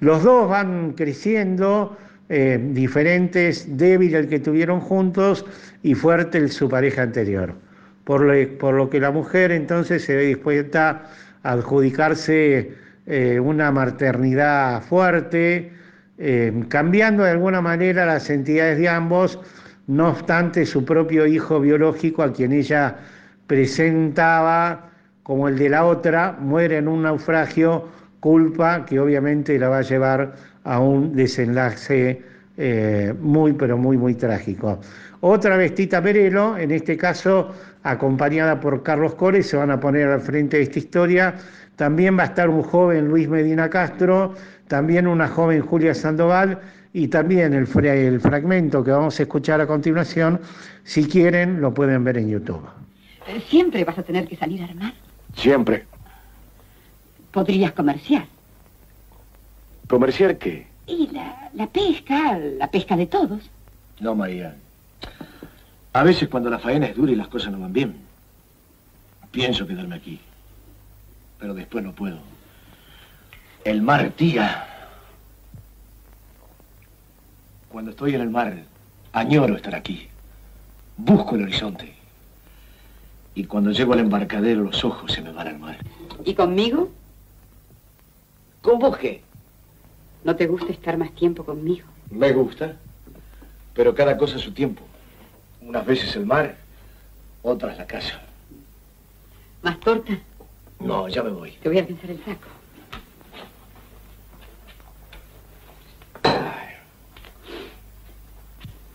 [0.00, 1.94] Los dos van creciendo,
[2.30, 5.44] eh, diferentes, débil el que tuvieron juntos
[5.82, 7.65] y fuerte el, su pareja anterior.
[8.06, 8.20] Por
[8.72, 11.02] lo, que la mujer entonces se ve dispuesta
[11.42, 12.70] a adjudicarse
[13.04, 15.72] eh, una maternidad fuerte,
[16.16, 19.40] eh, cambiando de alguna manera las entidades de ambos,
[19.88, 22.96] no obstante su propio hijo biológico, a quien ella
[23.48, 24.90] presentaba
[25.24, 27.88] como el de la otra, muere en un naufragio,
[28.20, 32.22] culpa que obviamente la va a llevar a un desenlace
[32.56, 34.78] eh, muy, pero muy, muy trágico.
[35.20, 37.52] Otra vez Tita Perelo, en este caso
[37.90, 41.34] acompañada por Carlos Core, se van a poner al frente de esta historia.
[41.76, 44.34] También va a estar un joven Luis Medina Castro,
[44.66, 46.60] también una joven Julia Sandoval
[46.92, 50.40] y también el, el, fragmento que vamos a escuchar a continuación,
[50.82, 52.66] si quieren, lo pueden ver en YouTube.
[53.48, 54.94] ¿Siempre vas a tener que salir a armar?
[55.34, 55.84] Siempre.
[57.32, 58.26] ¿Podrías comerciar?
[59.88, 60.66] ¿Comerciar qué?
[60.86, 63.50] Y la, la pesca, la pesca de todos.
[64.00, 64.56] No, María.
[65.96, 67.96] A veces cuando la faena es dura y las cosas no van bien,
[69.30, 70.20] pienso quedarme aquí.
[71.38, 72.18] Pero después no puedo.
[73.64, 74.90] El mar tira.
[77.70, 78.58] Cuando estoy en el mar,
[79.14, 80.06] añoro estar aquí.
[80.98, 81.94] Busco el horizonte.
[83.34, 85.78] Y cuando llego al embarcadero, los ojos se me van al mar.
[86.26, 86.90] ¿Y conmigo?
[88.60, 89.22] ¿Con vos qué?
[90.24, 91.86] ¿No te gusta estar más tiempo conmigo?
[92.10, 92.76] Me gusta,
[93.72, 94.82] pero cada cosa a su tiempo.
[95.66, 96.56] Unas veces el mar,
[97.42, 98.22] otras la casa.
[99.62, 100.16] ¿Más torta?
[100.78, 101.50] No, ya me voy.
[101.60, 102.48] Te voy a alcanzar el saco.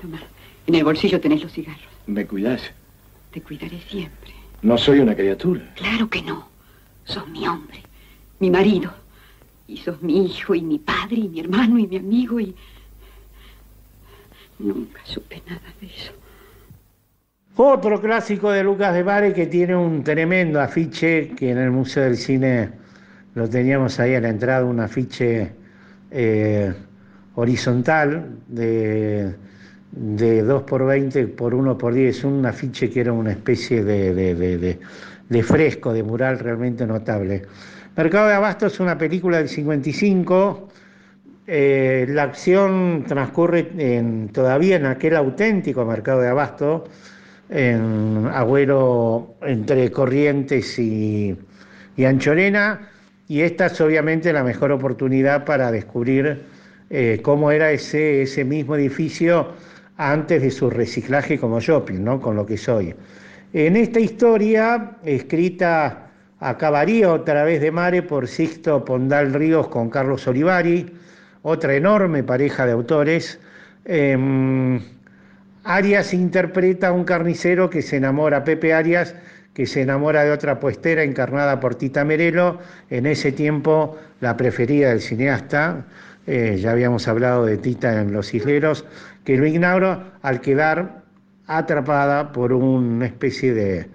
[0.01, 0.21] Toma,
[0.65, 1.83] en el bolsillo tenés los cigarros.
[2.07, 2.61] ¿Me cuidas?
[3.31, 4.31] Te cuidaré siempre.
[4.61, 5.73] No soy una criatura.
[5.75, 6.47] Claro que no.
[7.03, 7.83] Sos mi hombre,
[8.39, 8.93] mi marido.
[9.67, 12.55] Y sos mi hijo y mi padre y mi hermano y mi amigo y...
[14.59, 16.13] Nunca supe nada de eso.
[17.55, 22.03] Otro clásico de Lucas de Mare que tiene un tremendo afiche que en el Museo
[22.03, 22.69] del Cine
[23.35, 25.51] lo teníamos ahí a la entrada, un afiche
[26.11, 26.73] eh,
[27.35, 29.35] horizontal de,
[29.91, 35.43] de 2 por 20 por 1 por 10, un afiche que era una especie de
[35.43, 37.43] fresco, de mural realmente notable.
[37.95, 40.69] Mercado de Abasto es una película del 55.
[41.45, 46.85] Eh, la acción transcurre en, todavía en aquel auténtico mercado de Abasto,
[47.51, 51.37] en Agüero entre Corrientes y,
[52.03, 52.89] Anchorena,
[53.27, 56.41] y esta es obviamente la mejor oportunidad para descubrir
[56.89, 59.49] eh, cómo era ese, ese mismo edificio
[59.97, 62.19] antes de su reciclaje como shopping, ¿no?
[62.19, 62.95] con lo que soy.
[63.53, 69.89] En esta historia, escrita a Cabarío a través de Mare por Sixto Pondal Ríos con
[69.89, 70.91] Carlos Olivari,
[71.43, 73.39] otra enorme pareja de autores,
[73.85, 74.79] eh,
[75.63, 79.15] Arias interpreta a un carnicero que se enamora, Pepe Arias,
[79.53, 82.59] que se enamora de otra puestera encarnada por Tita Merelo,
[82.89, 85.85] en ese tiempo la preferida del cineasta,
[86.25, 88.85] eh, ya habíamos hablado de Tita en Los Isleros,
[89.23, 91.03] que lo ignoro al quedar
[91.47, 93.87] atrapada por una especie de,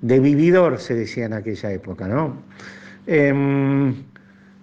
[0.00, 2.42] de vividor, se decía en aquella época, ¿no?
[3.06, 3.92] Eh,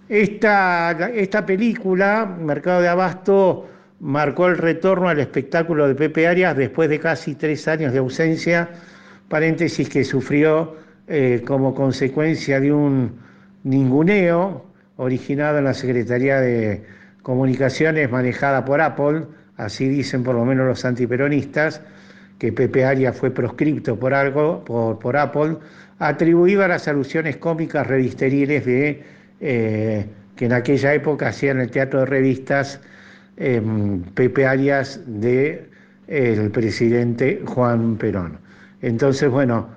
[0.08, 3.68] esta, esta película, Mercado de Abasto,
[4.02, 8.68] marcó el retorno al espectáculo de Pepe Arias después de casi tres años de ausencia,
[9.28, 10.76] paréntesis que sufrió
[11.06, 13.12] eh, como consecuencia de un
[13.62, 16.82] ninguneo originado en la Secretaría de
[17.22, 19.22] Comunicaciones manejada por Apple,
[19.56, 21.80] así dicen por lo menos los antiperonistas,
[22.40, 25.58] que Pepe Arias fue proscripto por algo, por, Apple,
[26.00, 29.04] atribuido a las alusiones cómicas revisteriles de,
[29.40, 32.80] eh, que en aquella época hacían el teatro de revistas
[33.42, 33.60] eh,
[34.14, 35.68] Pepe Arias de
[36.06, 38.38] el presidente Juan Perón.
[38.82, 39.68] Entonces, bueno,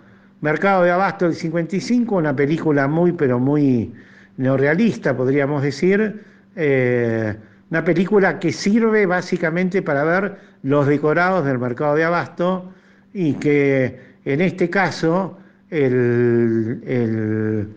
[0.42, 3.92] Mercado de Abasto del 55, una película muy, pero muy
[4.38, 6.22] neorrealista, podríamos decir,
[6.56, 7.36] eh,
[7.72, 12.72] una película que sirve básicamente para ver los decorados del Mercado de Abasto
[13.14, 15.40] y que en este caso
[15.72, 17.68] el, el,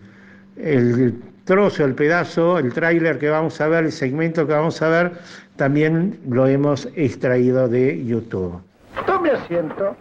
[0.57, 1.15] el
[1.49, 5.11] trozo, el pedazo, el tráiler que vamos a ver, el segmento que vamos a ver,
[5.59, 8.61] también lo hemos extraído de YouTube.
[9.05, 9.93] Tome asiento.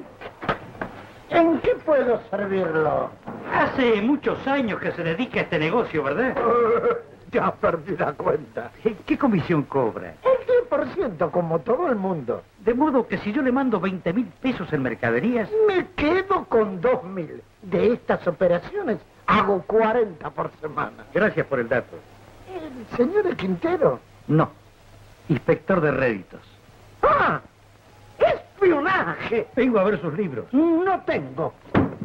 [1.31, 3.11] ¿En qué puedo servirlo?
[3.53, 6.37] Hace muchos años que se dedica a este negocio, ¿verdad?
[7.33, 8.71] ya perdí la cuenta.
[9.05, 10.15] ¿Qué comisión cobra?
[10.23, 12.43] El 10% como todo el mundo.
[12.65, 15.51] De modo que si yo le mando 20 mil pesos en mercaderías...
[15.67, 17.43] Me quedo con 2 mil.
[17.63, 21.05] De estas operaciones hago 40 por semana.
[21.13, 21.97] Gracias por el dato.
[22.49, 23.99] ¿El señor Quintero?
[24.29, 24.68] No.
[25.29, 26.41] Inspector de réditos.
[27.03, 27.41] ¡Ah!
[28.19, 29.49] ¡Espionaje!
[29.55, 30.47] Vengo a ver sus libros.
[30.53, 31.55] No tengo.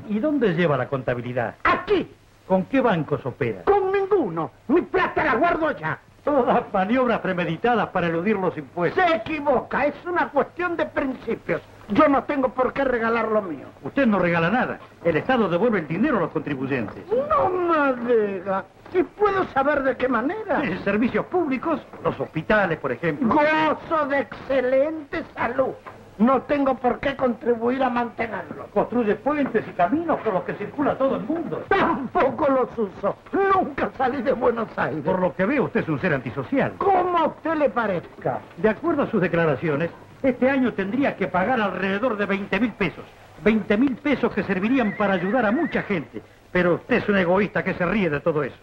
[0.10, 1.56] ¿Y dónde lleva la contabilidad?
[1.64, 2.12] Aquí.
[2.48, 3.64] ¿Con qué bancos opera?
[3.64, 4.52] Con ninguno.
[4.68, 6.00] Mi plata la guardo ya.
[6.24, 9.04] Todas maniobras premeditadas para eludir los impuestos.
[9.04, 9.86] Se equivoca.
[9.86, 11.62] Es una cuestión de principios.
[11.90, 13.68] Yo no tengo por qué regalar lo mío.
[13.84, 14.80] Usted no regala nada.
[15.04, 17.04] El Estado devuelve el dinero a los contribuyentes.
[17.30, 18.64] No me diga.
[18.94, 20.64] ¿Y puedo saber de qué manera?
[20.64, 23.34] En servicios públicos, los hospitales, por ejemplo.
[23.34, 25.74] Gozo de excelente salud.
[26.20, 28.68] No tengo por qué contribuir a mantenerlo.
[28.68, 31.64] Construye puentes y caminos por los que circula todo el mundo.
[31.70, 33.16] Tampoco los uso.
[33.32, 35.04] Nunca salí de Buenos Aires.
[35.04, 36.74] Por lo que veo, usted es un ser antisocial.
[36.78, 38.42] Como a usted le parezca.
[38.58, 39.90] De acuerdo a sus declaraciones,
[40.22, 43.06] este año tendría que pagar alrededor de 20 mil pesos.
[43.44, 46.22] 20 mil pesos que servirían para ayudar a mucha gente.
[46.52, 48.56] Pero usted es un egoísta que se ríe de todo eso.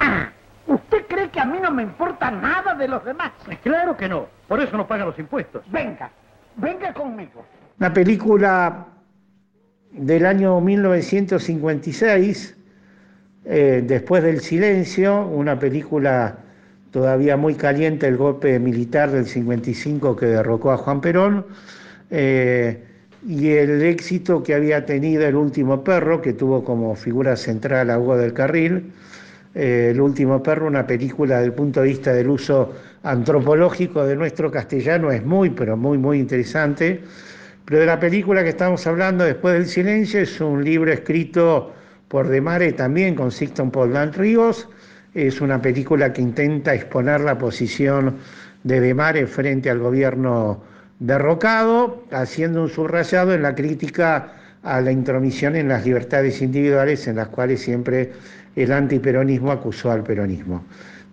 [0.00, 0.30] Ah,
[0.66, 3.32] ¿usted cree que a mí no me importa nada de los demás?
[3.62, 4.26] Claro que no.
[4.48, 5.62] Por eso no paga los impuestos.
[5.70, 6.10] Venga,
[6.56, 7.44] venga conmigo.
[7.78, 8.86] Una película
[9.92, 12.56] del año 1956,
[13.44, 16.38] eh, después del silencio, una película
[16.90, 21.46] todavía muy caliente, el golpe militar del 55 que derrocó a Juan Perón,
[22.10, 22.84] eh,
[23.26, 27.98] y el éxito que había tenido El último perro, que tuvo como figura central a
[27.98, 28.92] Hugo del Carril,
[29.54, 34.50] eh, El último perro, una película del punto de vista del uso antropológico de nuestro
[34.50, 37.02] castellano, es muy, pero muy, muy interesante.
[37.64, 41.72] Pero de la película que estamos hablando después del silencio es un libro escrito
[42.08, 44.68] por De Mare también con Sixton Poldán Ríos.
[45.14, 48.18] Es una película que intenta exponer la posición
[48.64, 50.62] de De Mare frente al gobierno
[50.98, 54.32] derrocado, haciendo un subrayado en la crítica
[54.62, 58.12] a la intromisión en las libertades individuales en las cuales siempre
[58.56, 60.64] el antiperonismo acusó al peronismo.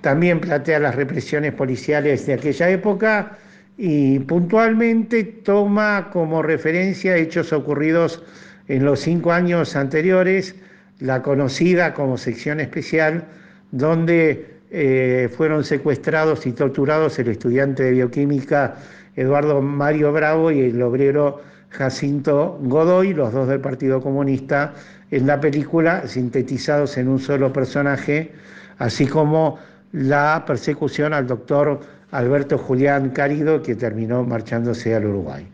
[0.02, 3.38] También plantea las represiones policiales de aquella época
[3.78, 8.24] y puntualmente toma como referencia hechos ocurridos
[8.68, 10.56] en los cinco años anteriores,
[11.00, 13.26] la conocida como sección especial,
[13.72, 18.76] donde eh, fueron secuestrados y torturados el estudiante de bioquímica
[19.16, 24.74] Eduardo Mario Bravo y el obrero Jacinto Godoy, los dos del Partido Comunista,
[25.12, 28.32] en la película sintetizados en un solo personaje,
[28.78, 29.60] así como
[29.92, 31.82] la persecución al doctor
[32.12, 35.48] Alberto Julián Cárido, que terminó marchándose al Uruguay.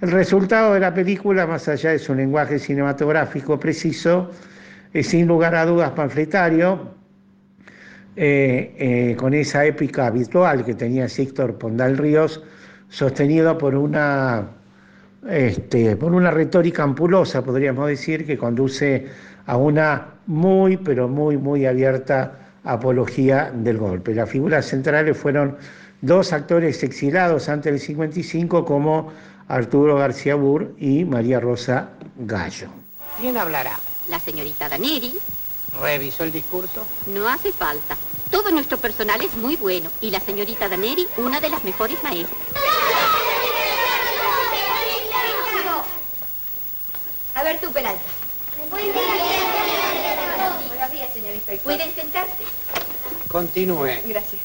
[0.00, 4.30] El resultado de la película, más allá de su lenguaje cinematográfico preciso,
[4.92, 6.94] es sin lugar a dudas panfletario,
[8.16, 12.42] eh, eh, con esa épica habitual que tenía Síctor Pondal Ríos,
[12.88, 14.48] sostenido por una,
[15.28, 19.08] este, por una retórica ampulosa, podríamos decir, que conduce
[19.46, 24.14] a una muy, pero muy, muy abierta apología del golpe.
[24.14, 25.56] Las figuras centrales fueron
[26.00, 29.12] dos actores exilados antes del 55 como
[29.48, 32.68] Arturo García Burr y María Rosa Gallo.
[33.18, 33.78] ¿Quién hablará?
[34.08, 35.12] La señorita Daneri.
[35.80, 36.84] ¿Revisó el discurso?
[37.06, 37.96] No hace falta.
[38.30, 42.40] Todo nuestro personal es muy bueno y la señorita Daneri una de las mejores maestras.
[47.40, 48.02] A ver tú, Peralta.
[50.68, 51.52] Buenos días, señorita.
[51.62, 52.44] ¿Pueden sentarse?
[53.28, 54.02] Continúe.
[54.04, 54.42] Gracias.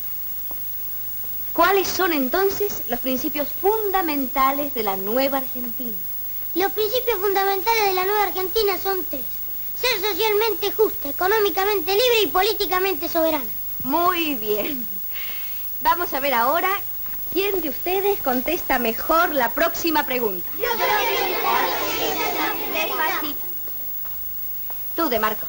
[1.51, 5.97] ¿Cuáles son entonces los principios fundamentales de la nueva Argentina?
[6.53, 9.25] Los principios fundamentales de la nueva Argentina son tres.
[9.77, 13.43] Ser socialmente justa, económicamente libre y políticamente soberana.
[13.83, 14.87] Muy bien.
[15.81, 16.69] Vamos a ver ahora
[17.33, 20.47] quién de ustedes contesta mejor la próxima pregunta.
[22.75, 23.39] Despacito.
[24.95, 25.45] Tú, de Marco.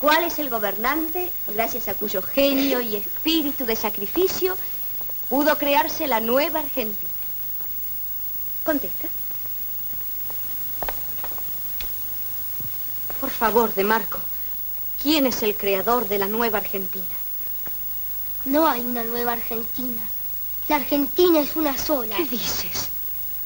[0.00, 4.56] ¿Cuál es el gobernante gracias a cuyo genio y espíritu de sacrificio
[5.30, 7.10] pudo crearse la nueva Argentina?
[8.64, 9.08] Contesta.
[13.20, 14.18] Por favor, de Marco,
[15.02, 17.04] ¿quién es el creador de la nueva Argentina?
[18.44, 20.02] No hay una nueva Argentina.
[20.68, 22.16] La Argentina es una sola.
[22.16, 22.90] ¿Qué dices?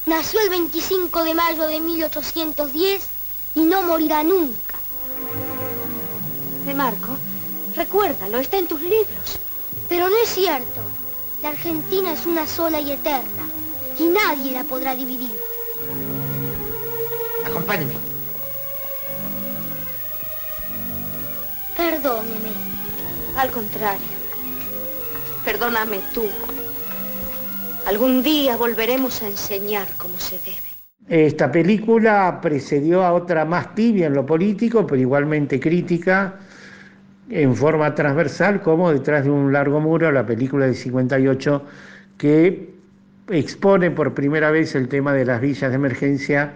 [0.09, 3.09] Nació el 25 de mayo de 1810
[3.55, 4.77] y no morirá nunca.
[6.65, 7.19] De Marco,
[7.77, 9.39] recuérdalo, está en tus libros.
[9.87, 10.81] Pero no es cierto.
[11.43, 13.45] La Argentina es una sola y eterna.
[13.99, 15.39] Y nadie la podrá dividir.
[17.45, 17.93] Acompáñeme.
[21.77, 22.53] Perdóneme.
[23.37, 24.09] Al contrario.
[25.45, 26.31] Perdóname tú.
[27.89, 30.68] Algún día volveremos a enseñar cómo se debe.
[31.09, 36.34] Esta película precedió a otra más tibia en lo político, pero igualmente crítica,
[37.30, 41.62] en forma transversal, como Detrás de un largo muro, la película del 58,
[42.18, 42.74] que
[43.30, 46.53] expone por primera vez el tema de las villas de emergencia,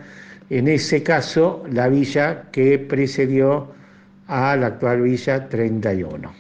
[0.51, 3.69] en ese caso la villa que precedió
[4.29, 6.31] a la actual villa 31.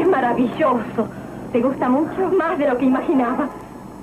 [0.00, 1.08] Es maravilloso.
[1.52, 2.28] ¿Te gusta mucho?
[2.36, 3.48] Más de lo que imaginaba.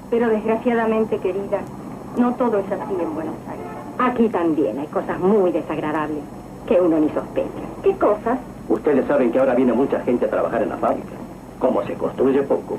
[0.09, 1.59] Pero desgraciadamente, querida,
[2.17, 3.65] no todo es así en Buenos Aires.
[3.97, 6.23] Aquí también hay cosas muy desagradables
[6.67, 7.49] que uno ni sospecha.
[7.83, 8.39] ¿Qué cosas?
[8.67, 11.15] Ustedes saben que ahora viene mucha gente a trabajar en la fábrica.
[11.59, 12.77] Como se construye poco,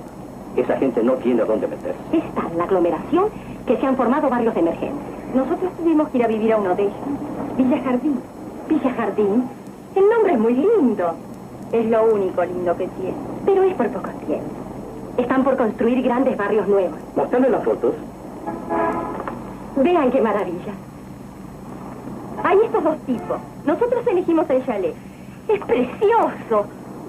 [0.56, 1.98] esa gente no tiene a dónde meterse.
[2.12, 3.26] Es tal la aglomeración
[3.66, 5.02] que se han formado barrios de emergencia.
[5.34, 6.94] Nosotros tuvimos que ir a vivir a uno de ellos.
[7.56, 8.20] Villa Jardín.
[8.68, 9.44] Villa Jardín.
[9.94, 11.14] El nombre es muy lindo.
[11.72, 13.16] Es lo único lindo que tiene.
[13.44, 14.65] Pero es por poco tiempo.
[15.18, 16.98] Están por construir grandes barrios nuevos.
[17.16, 17.94] Mostrarle las fotos.
[19.76, 20.72] Vean qué maravilla.
[22.44, 23.38] Hay estos dos tipos.
[23.64, 24.94] Nosotros elegimos el chalet.
[25.48, 26.66] Es precioso.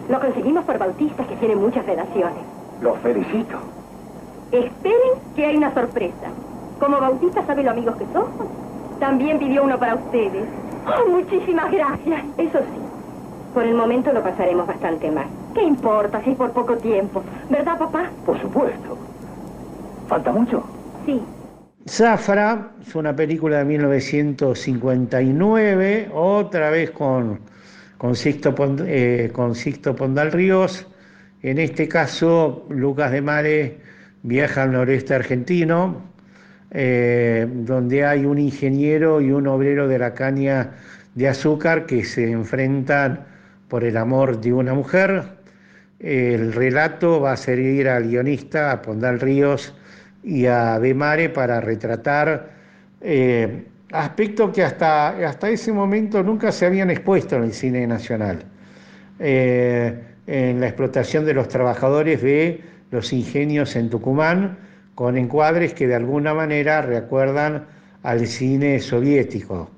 [0.10, 2.43] Lo conseguimos por bautistas que tienen muchas relaciones.
[2.82, 3.58] Los felicito.
[4.51, 6.30] Esperen que hay una sorpresa.
[6.80, 8.30] Como Bautista sabe lo amigos que somos,
[8.99, 10.45] también pidió uno para ustedes.
[10.88, 12.24] Oh, muchísimas gracias.
[12.38, 12.82] Eso sí,
[13.53, 15.26] por el momento lo pasaremos bastante mal.
[15.58, 17.26] ¿Qué importa si es por poco tiempo?
[17.49, 18.14] ¿Verdad, papá?
[18.24, 19.01] Por supuesto.
[20.08, 20.74] ¿Falta mucho?
[21.05, 21.32] Sí.
[21.89, 27.41] Zafra es una película de 1959, otra vez con,
[27.97, 30.88] con, Sixto, Pond- eh, con Sixto Pondal Ríos.
[31.41, 33.82] En este caso, Lucas de Mare
[34.22, 36.12] viaja al noreste argentino,
[36.72, 40.76] eh, donde hay un ingeniero y un obrero de la caña
[41.16, 43.26] de azúcar que se enfrentan
[43.70, 45.36] por el amor de una mujer.
[45.99, 49.73] El relato va a servir al guionista, a Pondal Ríos
[50.23, 52.49] y a De Mare para retratar
[53.01, 58.43] eh, aspectos que hasta, hasta ese momento nunca se habían expuesto en el cine nacional.
[59.19, 64.57] Eh, en la explotación de los trabajadores de los ingenios en Tucumán,
[64.93, 67.65] con encuadres que de alguna manera recuerdan
[68.03, 69.71] al cine soviético.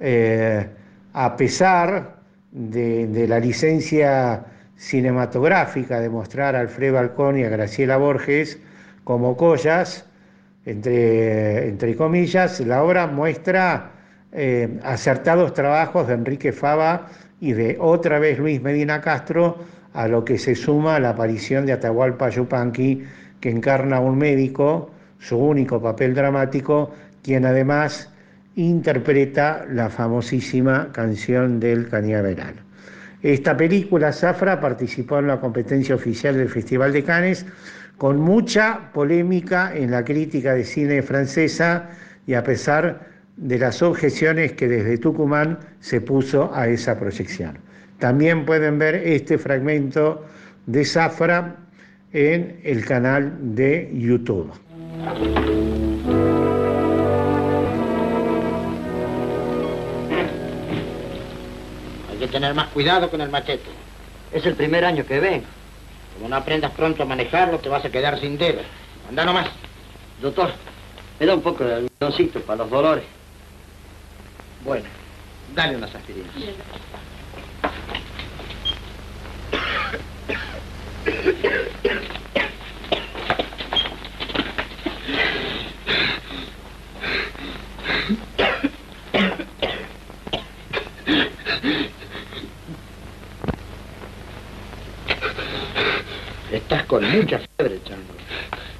[0.00, 0.66] Eh,
[1.12, 2.16] a pesar
[2.50, 4.44] de la licencia
[4.82, 8.58] cinematográfica de mostrar a Alfredo Alcón y a Graciela Borges
[9.04, 10.06] como collas,
[10.66, 13.92] entre, entre comillas, la obra muestra
[14.32, 17.06] eh, acertados trabajos de Enrique Fava
[17.40, 19.58] y de otra vez Luis Medina Castro,
[19.94, 23.04] a lo que se suma la aparición de Atahualpa Yupanqui,
[23.40, 28.10] que encarna a un médico su único papel dramático, quien además
[28.56, 32.54] interpreta la famosísima canción del cañaveral.
[33.22, 37.46] Esta película, Zafra, participó en la competencia oficial del Festival de Cannes
[37.96, 41.90] con mucha polémica en la crítica de cine francesa
[42.26, 43.06] y a pesar
[43.36, 47.58] de las objeciones que desde Tucumán se puso a esa proyección.
[47.98, 50.24] También pueden ver este fragmento
[50.66, 51.56] de Zafra
[52.12, 54.50] en el canal de YouTube.
[62.32, 63.70] Tener más cuidado con el machete.
[64.32, 65.44] Es el primer año que vengo.
[66.14, 68.64] Como no aprendas pronto a manejarlo, te vas a quedar sin dedos.
[69.08, 69.48] Anda nomás.
[70.20, 70.52] Doctor,
[71.20, 73.04] me da un poco de algodoncito para los dolores.
[74.64, 74.86] Bueno,
[75.54, 76.34] dale unas aspirinas
[96.92, 97.04] con
[97.84, 98.14] chango.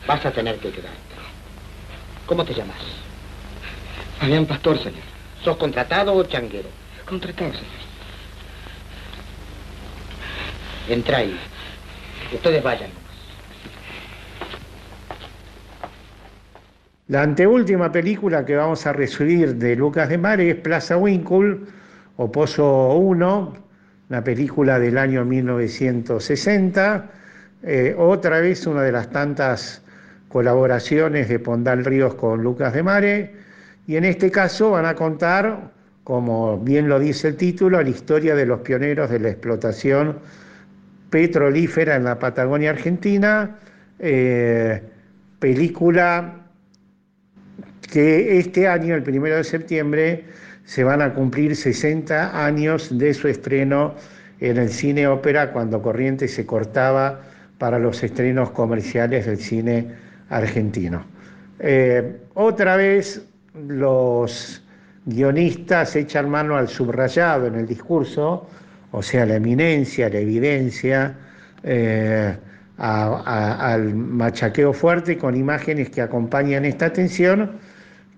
[0.06, 1.12] Vas a tener que quedarte.
[2.26, 2.76] ¿Cómo te llamas?
[4.18, 5.02] Fabián Pastor, señor.
[5.42, 6.68] ¿Sos contratado o changuero?
[7.06, 7.66] Contratado, señor.
[10.88, 11.38] Entra ahí.
[12.32, 12.90] Ustedes vayan.
[17.08, 21.58] La anteúltima película que vamos a resubir de Lucas de Mare es Plaza Winkle
[22.16, 23.54] o Pozo 1,
[24.08, 27.10] una película del año 1960.
[27.62, 29.82] Eh, otra vez una de las tantas
[30.28, 33.30] colaboraciones de Pondal Ríos con Lucas de Mare.
[33.86, 35.70] Y en este caso van a contar,
[36.02, 40.18] como bien lo dice el título, la historia de los pioneros de la explotación
[41.10, 43.58] petrolífera en la Patagonia Argentina,
[43.98, 44.82] eh,
[45.38, 46.38] película
[47.92, 50.24] que este año, el primero de septiembre,
[50.64, 53.94] se van a cumplir 60 años de su estreno
[54.40, 57.20] en el cine ópera cuando Corrientes se cortaba
[57.62, 59.86] para los estrenos comerciales del cine
[60.30, 61.04] argentino.
[61.60, 63.24] Eh, otra vez
[63.68, 64.60] los
[65.06, 68.48] guionistas echan mano al subrayado en el discurso,
[68.90, 71.14] o sea, la eminencia, la evidencia,
[71.62, 72.36] eh,
[72.78, 77.60] al machaqueo fuerte con imágenes que acompañan esta atención,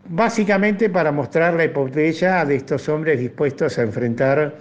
[0.09, 4.55] básicamente para mostrar la epopeya de estos hombres dispuestos a enfrentar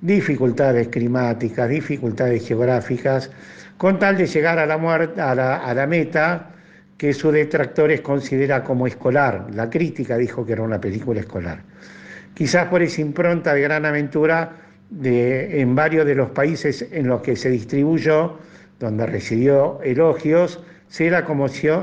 [0.00, 3.30] dificultades climáticas, dificultades geográficas,
[3.76, 6.50] con tal de llegar a la, meta
[6.96, 9.46] que sus detractores considera como escolar.
[9.54, 11.62] La crítica dijo que era una película escolar.
[12.34, 14.52] Quizás por esa impronta de gran aventura
[15.02, 18.38] en varios de los países en los que se distribuyó,
[18.80, 21.24] donde recibió elogios, se la,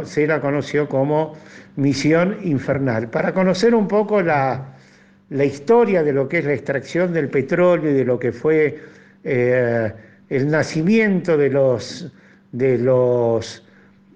[0.04, 1.34] se la conoció como
[1.76, 3.10] Misión Infernal.
[3.10, 4.75] Para conocer un poco la,
[5.30, 8.80] la historia de lo que es la extracción del petróleo y de lo que fue
[9.24, 9.92] eh,
[10.30, 12.12] el nacimiento de los,
[12.52, 13.64] de los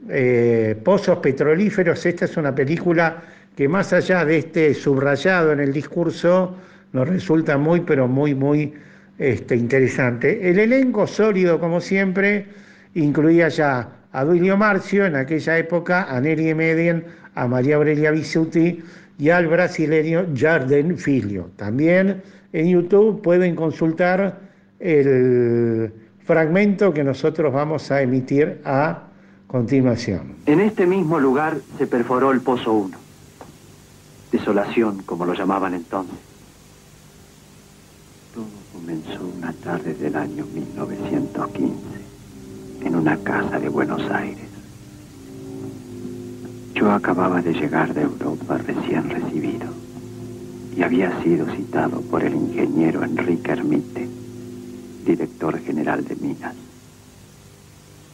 [0.10, 3.22] eh, pozos petrolíferos, esta es una película
[3.55, 6.55] que más allá de este subrayado en el discurso,
[6.93, 8.74] nos resulta muy, pero muy, muy
[9.18, 10.49] este, interesante.
[10.49, 12.47] El elenco sólido, como siempre,
[12.95, 17.05] incluía ya a Duilio Marcio, en aquella época, a Nelly Medien,
[17.36, 18.82] a María Aurelia Bisuti
[19.20, 21.52] y al brasileño Jarden Filio.
[21.58, 24.40] También en YouTube pueden consultar
[24.80, 25.92] el
[26.26, 29.04] fragmento que nosotros vamos a emitir a
[29.48, 30.36] continuación.
[30.46, 32.98] En este mismo lugar se perforó el Pozo 1.
[34.32, 36.18] Desolación, como lo llamaban entonces.
[38.34, 41.76] Todo comenzó una tarde del año 1915,
[42.86, 44.49] en una casa de Buenos Aires.
[46.74, 49.68] Yo acababa de llegar de Europa recién recibido
[50.76, 54.08] y había sido citado por el ingeniero Enrique Hermite,
[55.04, 56.56] director general de Minas.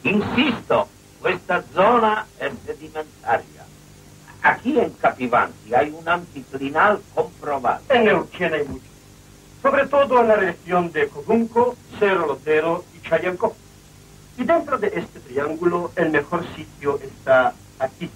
[0.03, 0.87] Insisto,
[1.27, 3.65] esta zona es sedimentaria.
[4.41, 7.81] Aquí en Capivanti hay un anticlinal comprobado.
[7.89, 8.85] En Neuquén hay mucho.
[9.61, 13.55] Sobre todo en la región de Cojunco, Cerro Lotero y Chayanco.
[14.37, 18.09] Y dentro de este triángulo, el mejor sitio está aquí.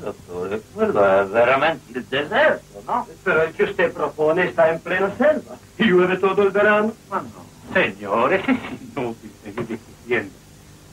[0.00, 3.06] Doctor, de acuerdo, es veramente el deserto, ¿no?
[3.24, 5.56] Pero el que usted propone está en plena selva.
[5.78, 6.92] Y llueve todo el verano.
[7.08, 7.28] Bueno,
[7.74, 10.32] señores, es inútil seguir discutiendo.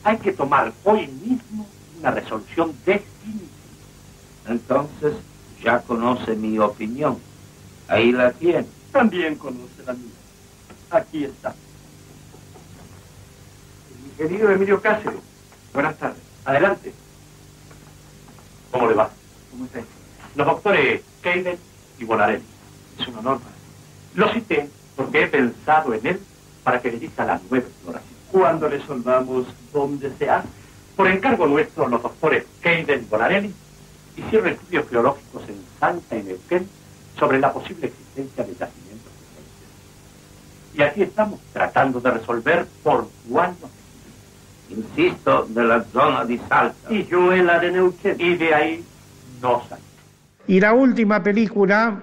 [0.04, 1.66] Hay que tomar hoy mismo
[1.98, 3.48] una resolución definitiva.
[4.48, 5.14] Entonces,
[5.62, 7.18] ya conoce mi opinión.
[7.88, 8.66] Ahí la tiene.
[8.92, 10.10] También conoce la mía.
[10.90, 11.54] Aquí está.
[13.90, 15.20] El ingeniero Emilio Cáceres.
[15.72, 16.22] Buenas tardes.
[16.44, 16.92] Adelante.
[18.70, 19.10] ¿Cómo le va?
[19.50, 19.80] ¿Cómo está?
[20.34, 21.58] Los doctores Caden
[21.98, 22.44] y Bonarelli.
[22.98, 23.40] Es un honor.
[24.14, 26.20] Lo cité porque he pensado en él
[26.62, 28.14] para que le dirija la nueva exploración.
[28.30, 30.48] Cuando resolvamos dónde se hace,
[30.96, 33.54] por encargo nuestro, los doctores Caden y Bonarelli
[34.16, 36.68] hicieron estudios geológicos en Salta y Neuquén
[37.18, 39.12] sobre la posible existencia de yacimientos.
[40.74, 43.68] Y aquí estamos tratando de resolver por cuándo.
[44.70, 46.92] Insisto, de la zona de Salta.
[46.92, 48.16] Y yo en la de Neuquén.
[48.18, 48.84] Y de ahí
[49.42, 49.82] no salí.
[50.46, 52.02] Y la última película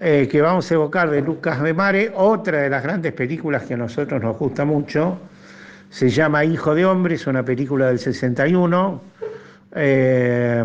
[0.00, 3.74] eh, que vamos a evocar de Lucas de Mare, otra de las grandes películas que
[3.74, 5.18] a nosotros nos gusta mucho,
[5.90, 9.02] se llama Hijo de Hombre, es una película del 61,
[9.74, 10.64] eh,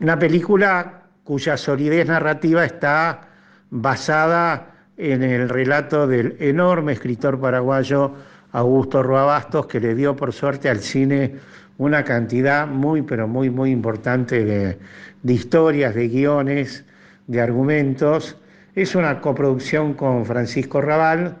[0.00, 3.28] una película cuya solidez narrativa está
[3.70, 4.66] basada
[4.96, 8.14] en el relato del enorme escritor paraguayo
[8.52, 11.36] Augusto Roabastos, que le dio por suerte al cine
[11.78, 14.78] una cantidad muy, pero muy, muy importante de,
[15.22, 16.84] de historias, de guiones,
[17.26, 18.36] de argumentos.
[18.74, 21.36] Es una coproducción con Francisco Raval,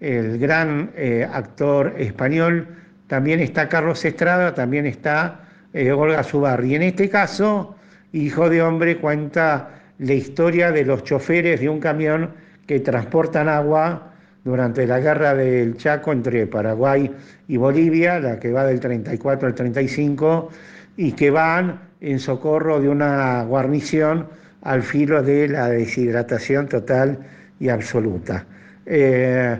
[0.00, 2.68] el gran eh, actor español.
[3.06, 5.40] También está Carlos Estrada, también está
[5.72, 6.74] eh, Olga Zubarri.
[6.74, 7.76] En este caso,
[8.12, 12.30] Hijo de Hombre cuenta la historia de los choferes de un camión
[12.66, 14.13] que transportan agua
[14.44, 17.10] durante la guerra del Chaco entre Paraguay
[17.48, 20.50] y Bolivia, la que va del 34 al 35,
[20.96, 24.28] y que van en socorro de una guarnición
[24.62, 27.18] al filo de la deshidratación total
[27.58, 28.44] y absoluta.
[28.86, 29.58] Eh,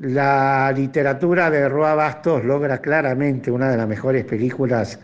[0.00, 4.98] la literatura de Roa Bastos logra claramente una de las mejores películas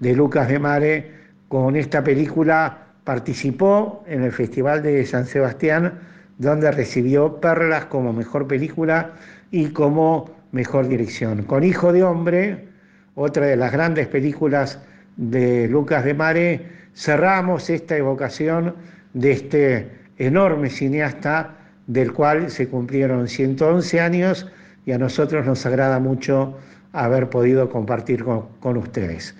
[0.00, 1.12] de Lucas de Mare.
[1.48, 5.92] Con esta película participó en el Festival de San Sebastián,
[6.38, 9.12] donde recibió perlas como mejor película
[9.50, 11.42] y como mejor dirección.
[11.42, 12.68] Con Hijo de Hombre,
[13.14, 14.78] otra de las grandes películas
[15.16, 18.74] de Lucas de Mare, cerramos esta evocación
[19.14, 24.46] de este enorme cineasta del cual se cumplieron 111 años
[24.86, 26.56] y a nosotros nos agrada mucho
[26.92, 29.34] haber podido compartir con, con ustedes.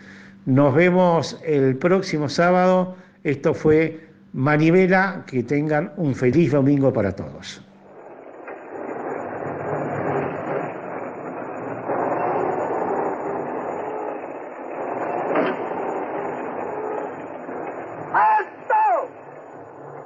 [0.46, 2.96] Nos vemos el próximo sábado.
[3.22, 4.07] Esto fue
[4.38, 5.24] Manivela.
[5.26, 7.60] Que tengan un feliz domingo para todos.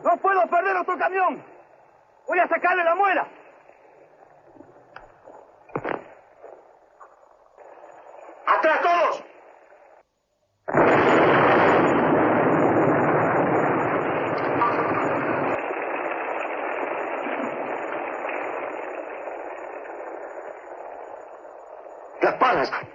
[0.03, 1.43] ¡No puedo perder otro camión!
[2.27, 3.29] ¡Voy a sacarle la muela!
[8.47, 9.32] ¡Atrás todos!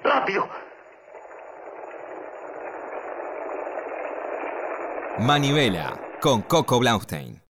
[0.04, 0.48] ¡Rápido!
[5.20, 7.42] Manivela con Coco Blaustein.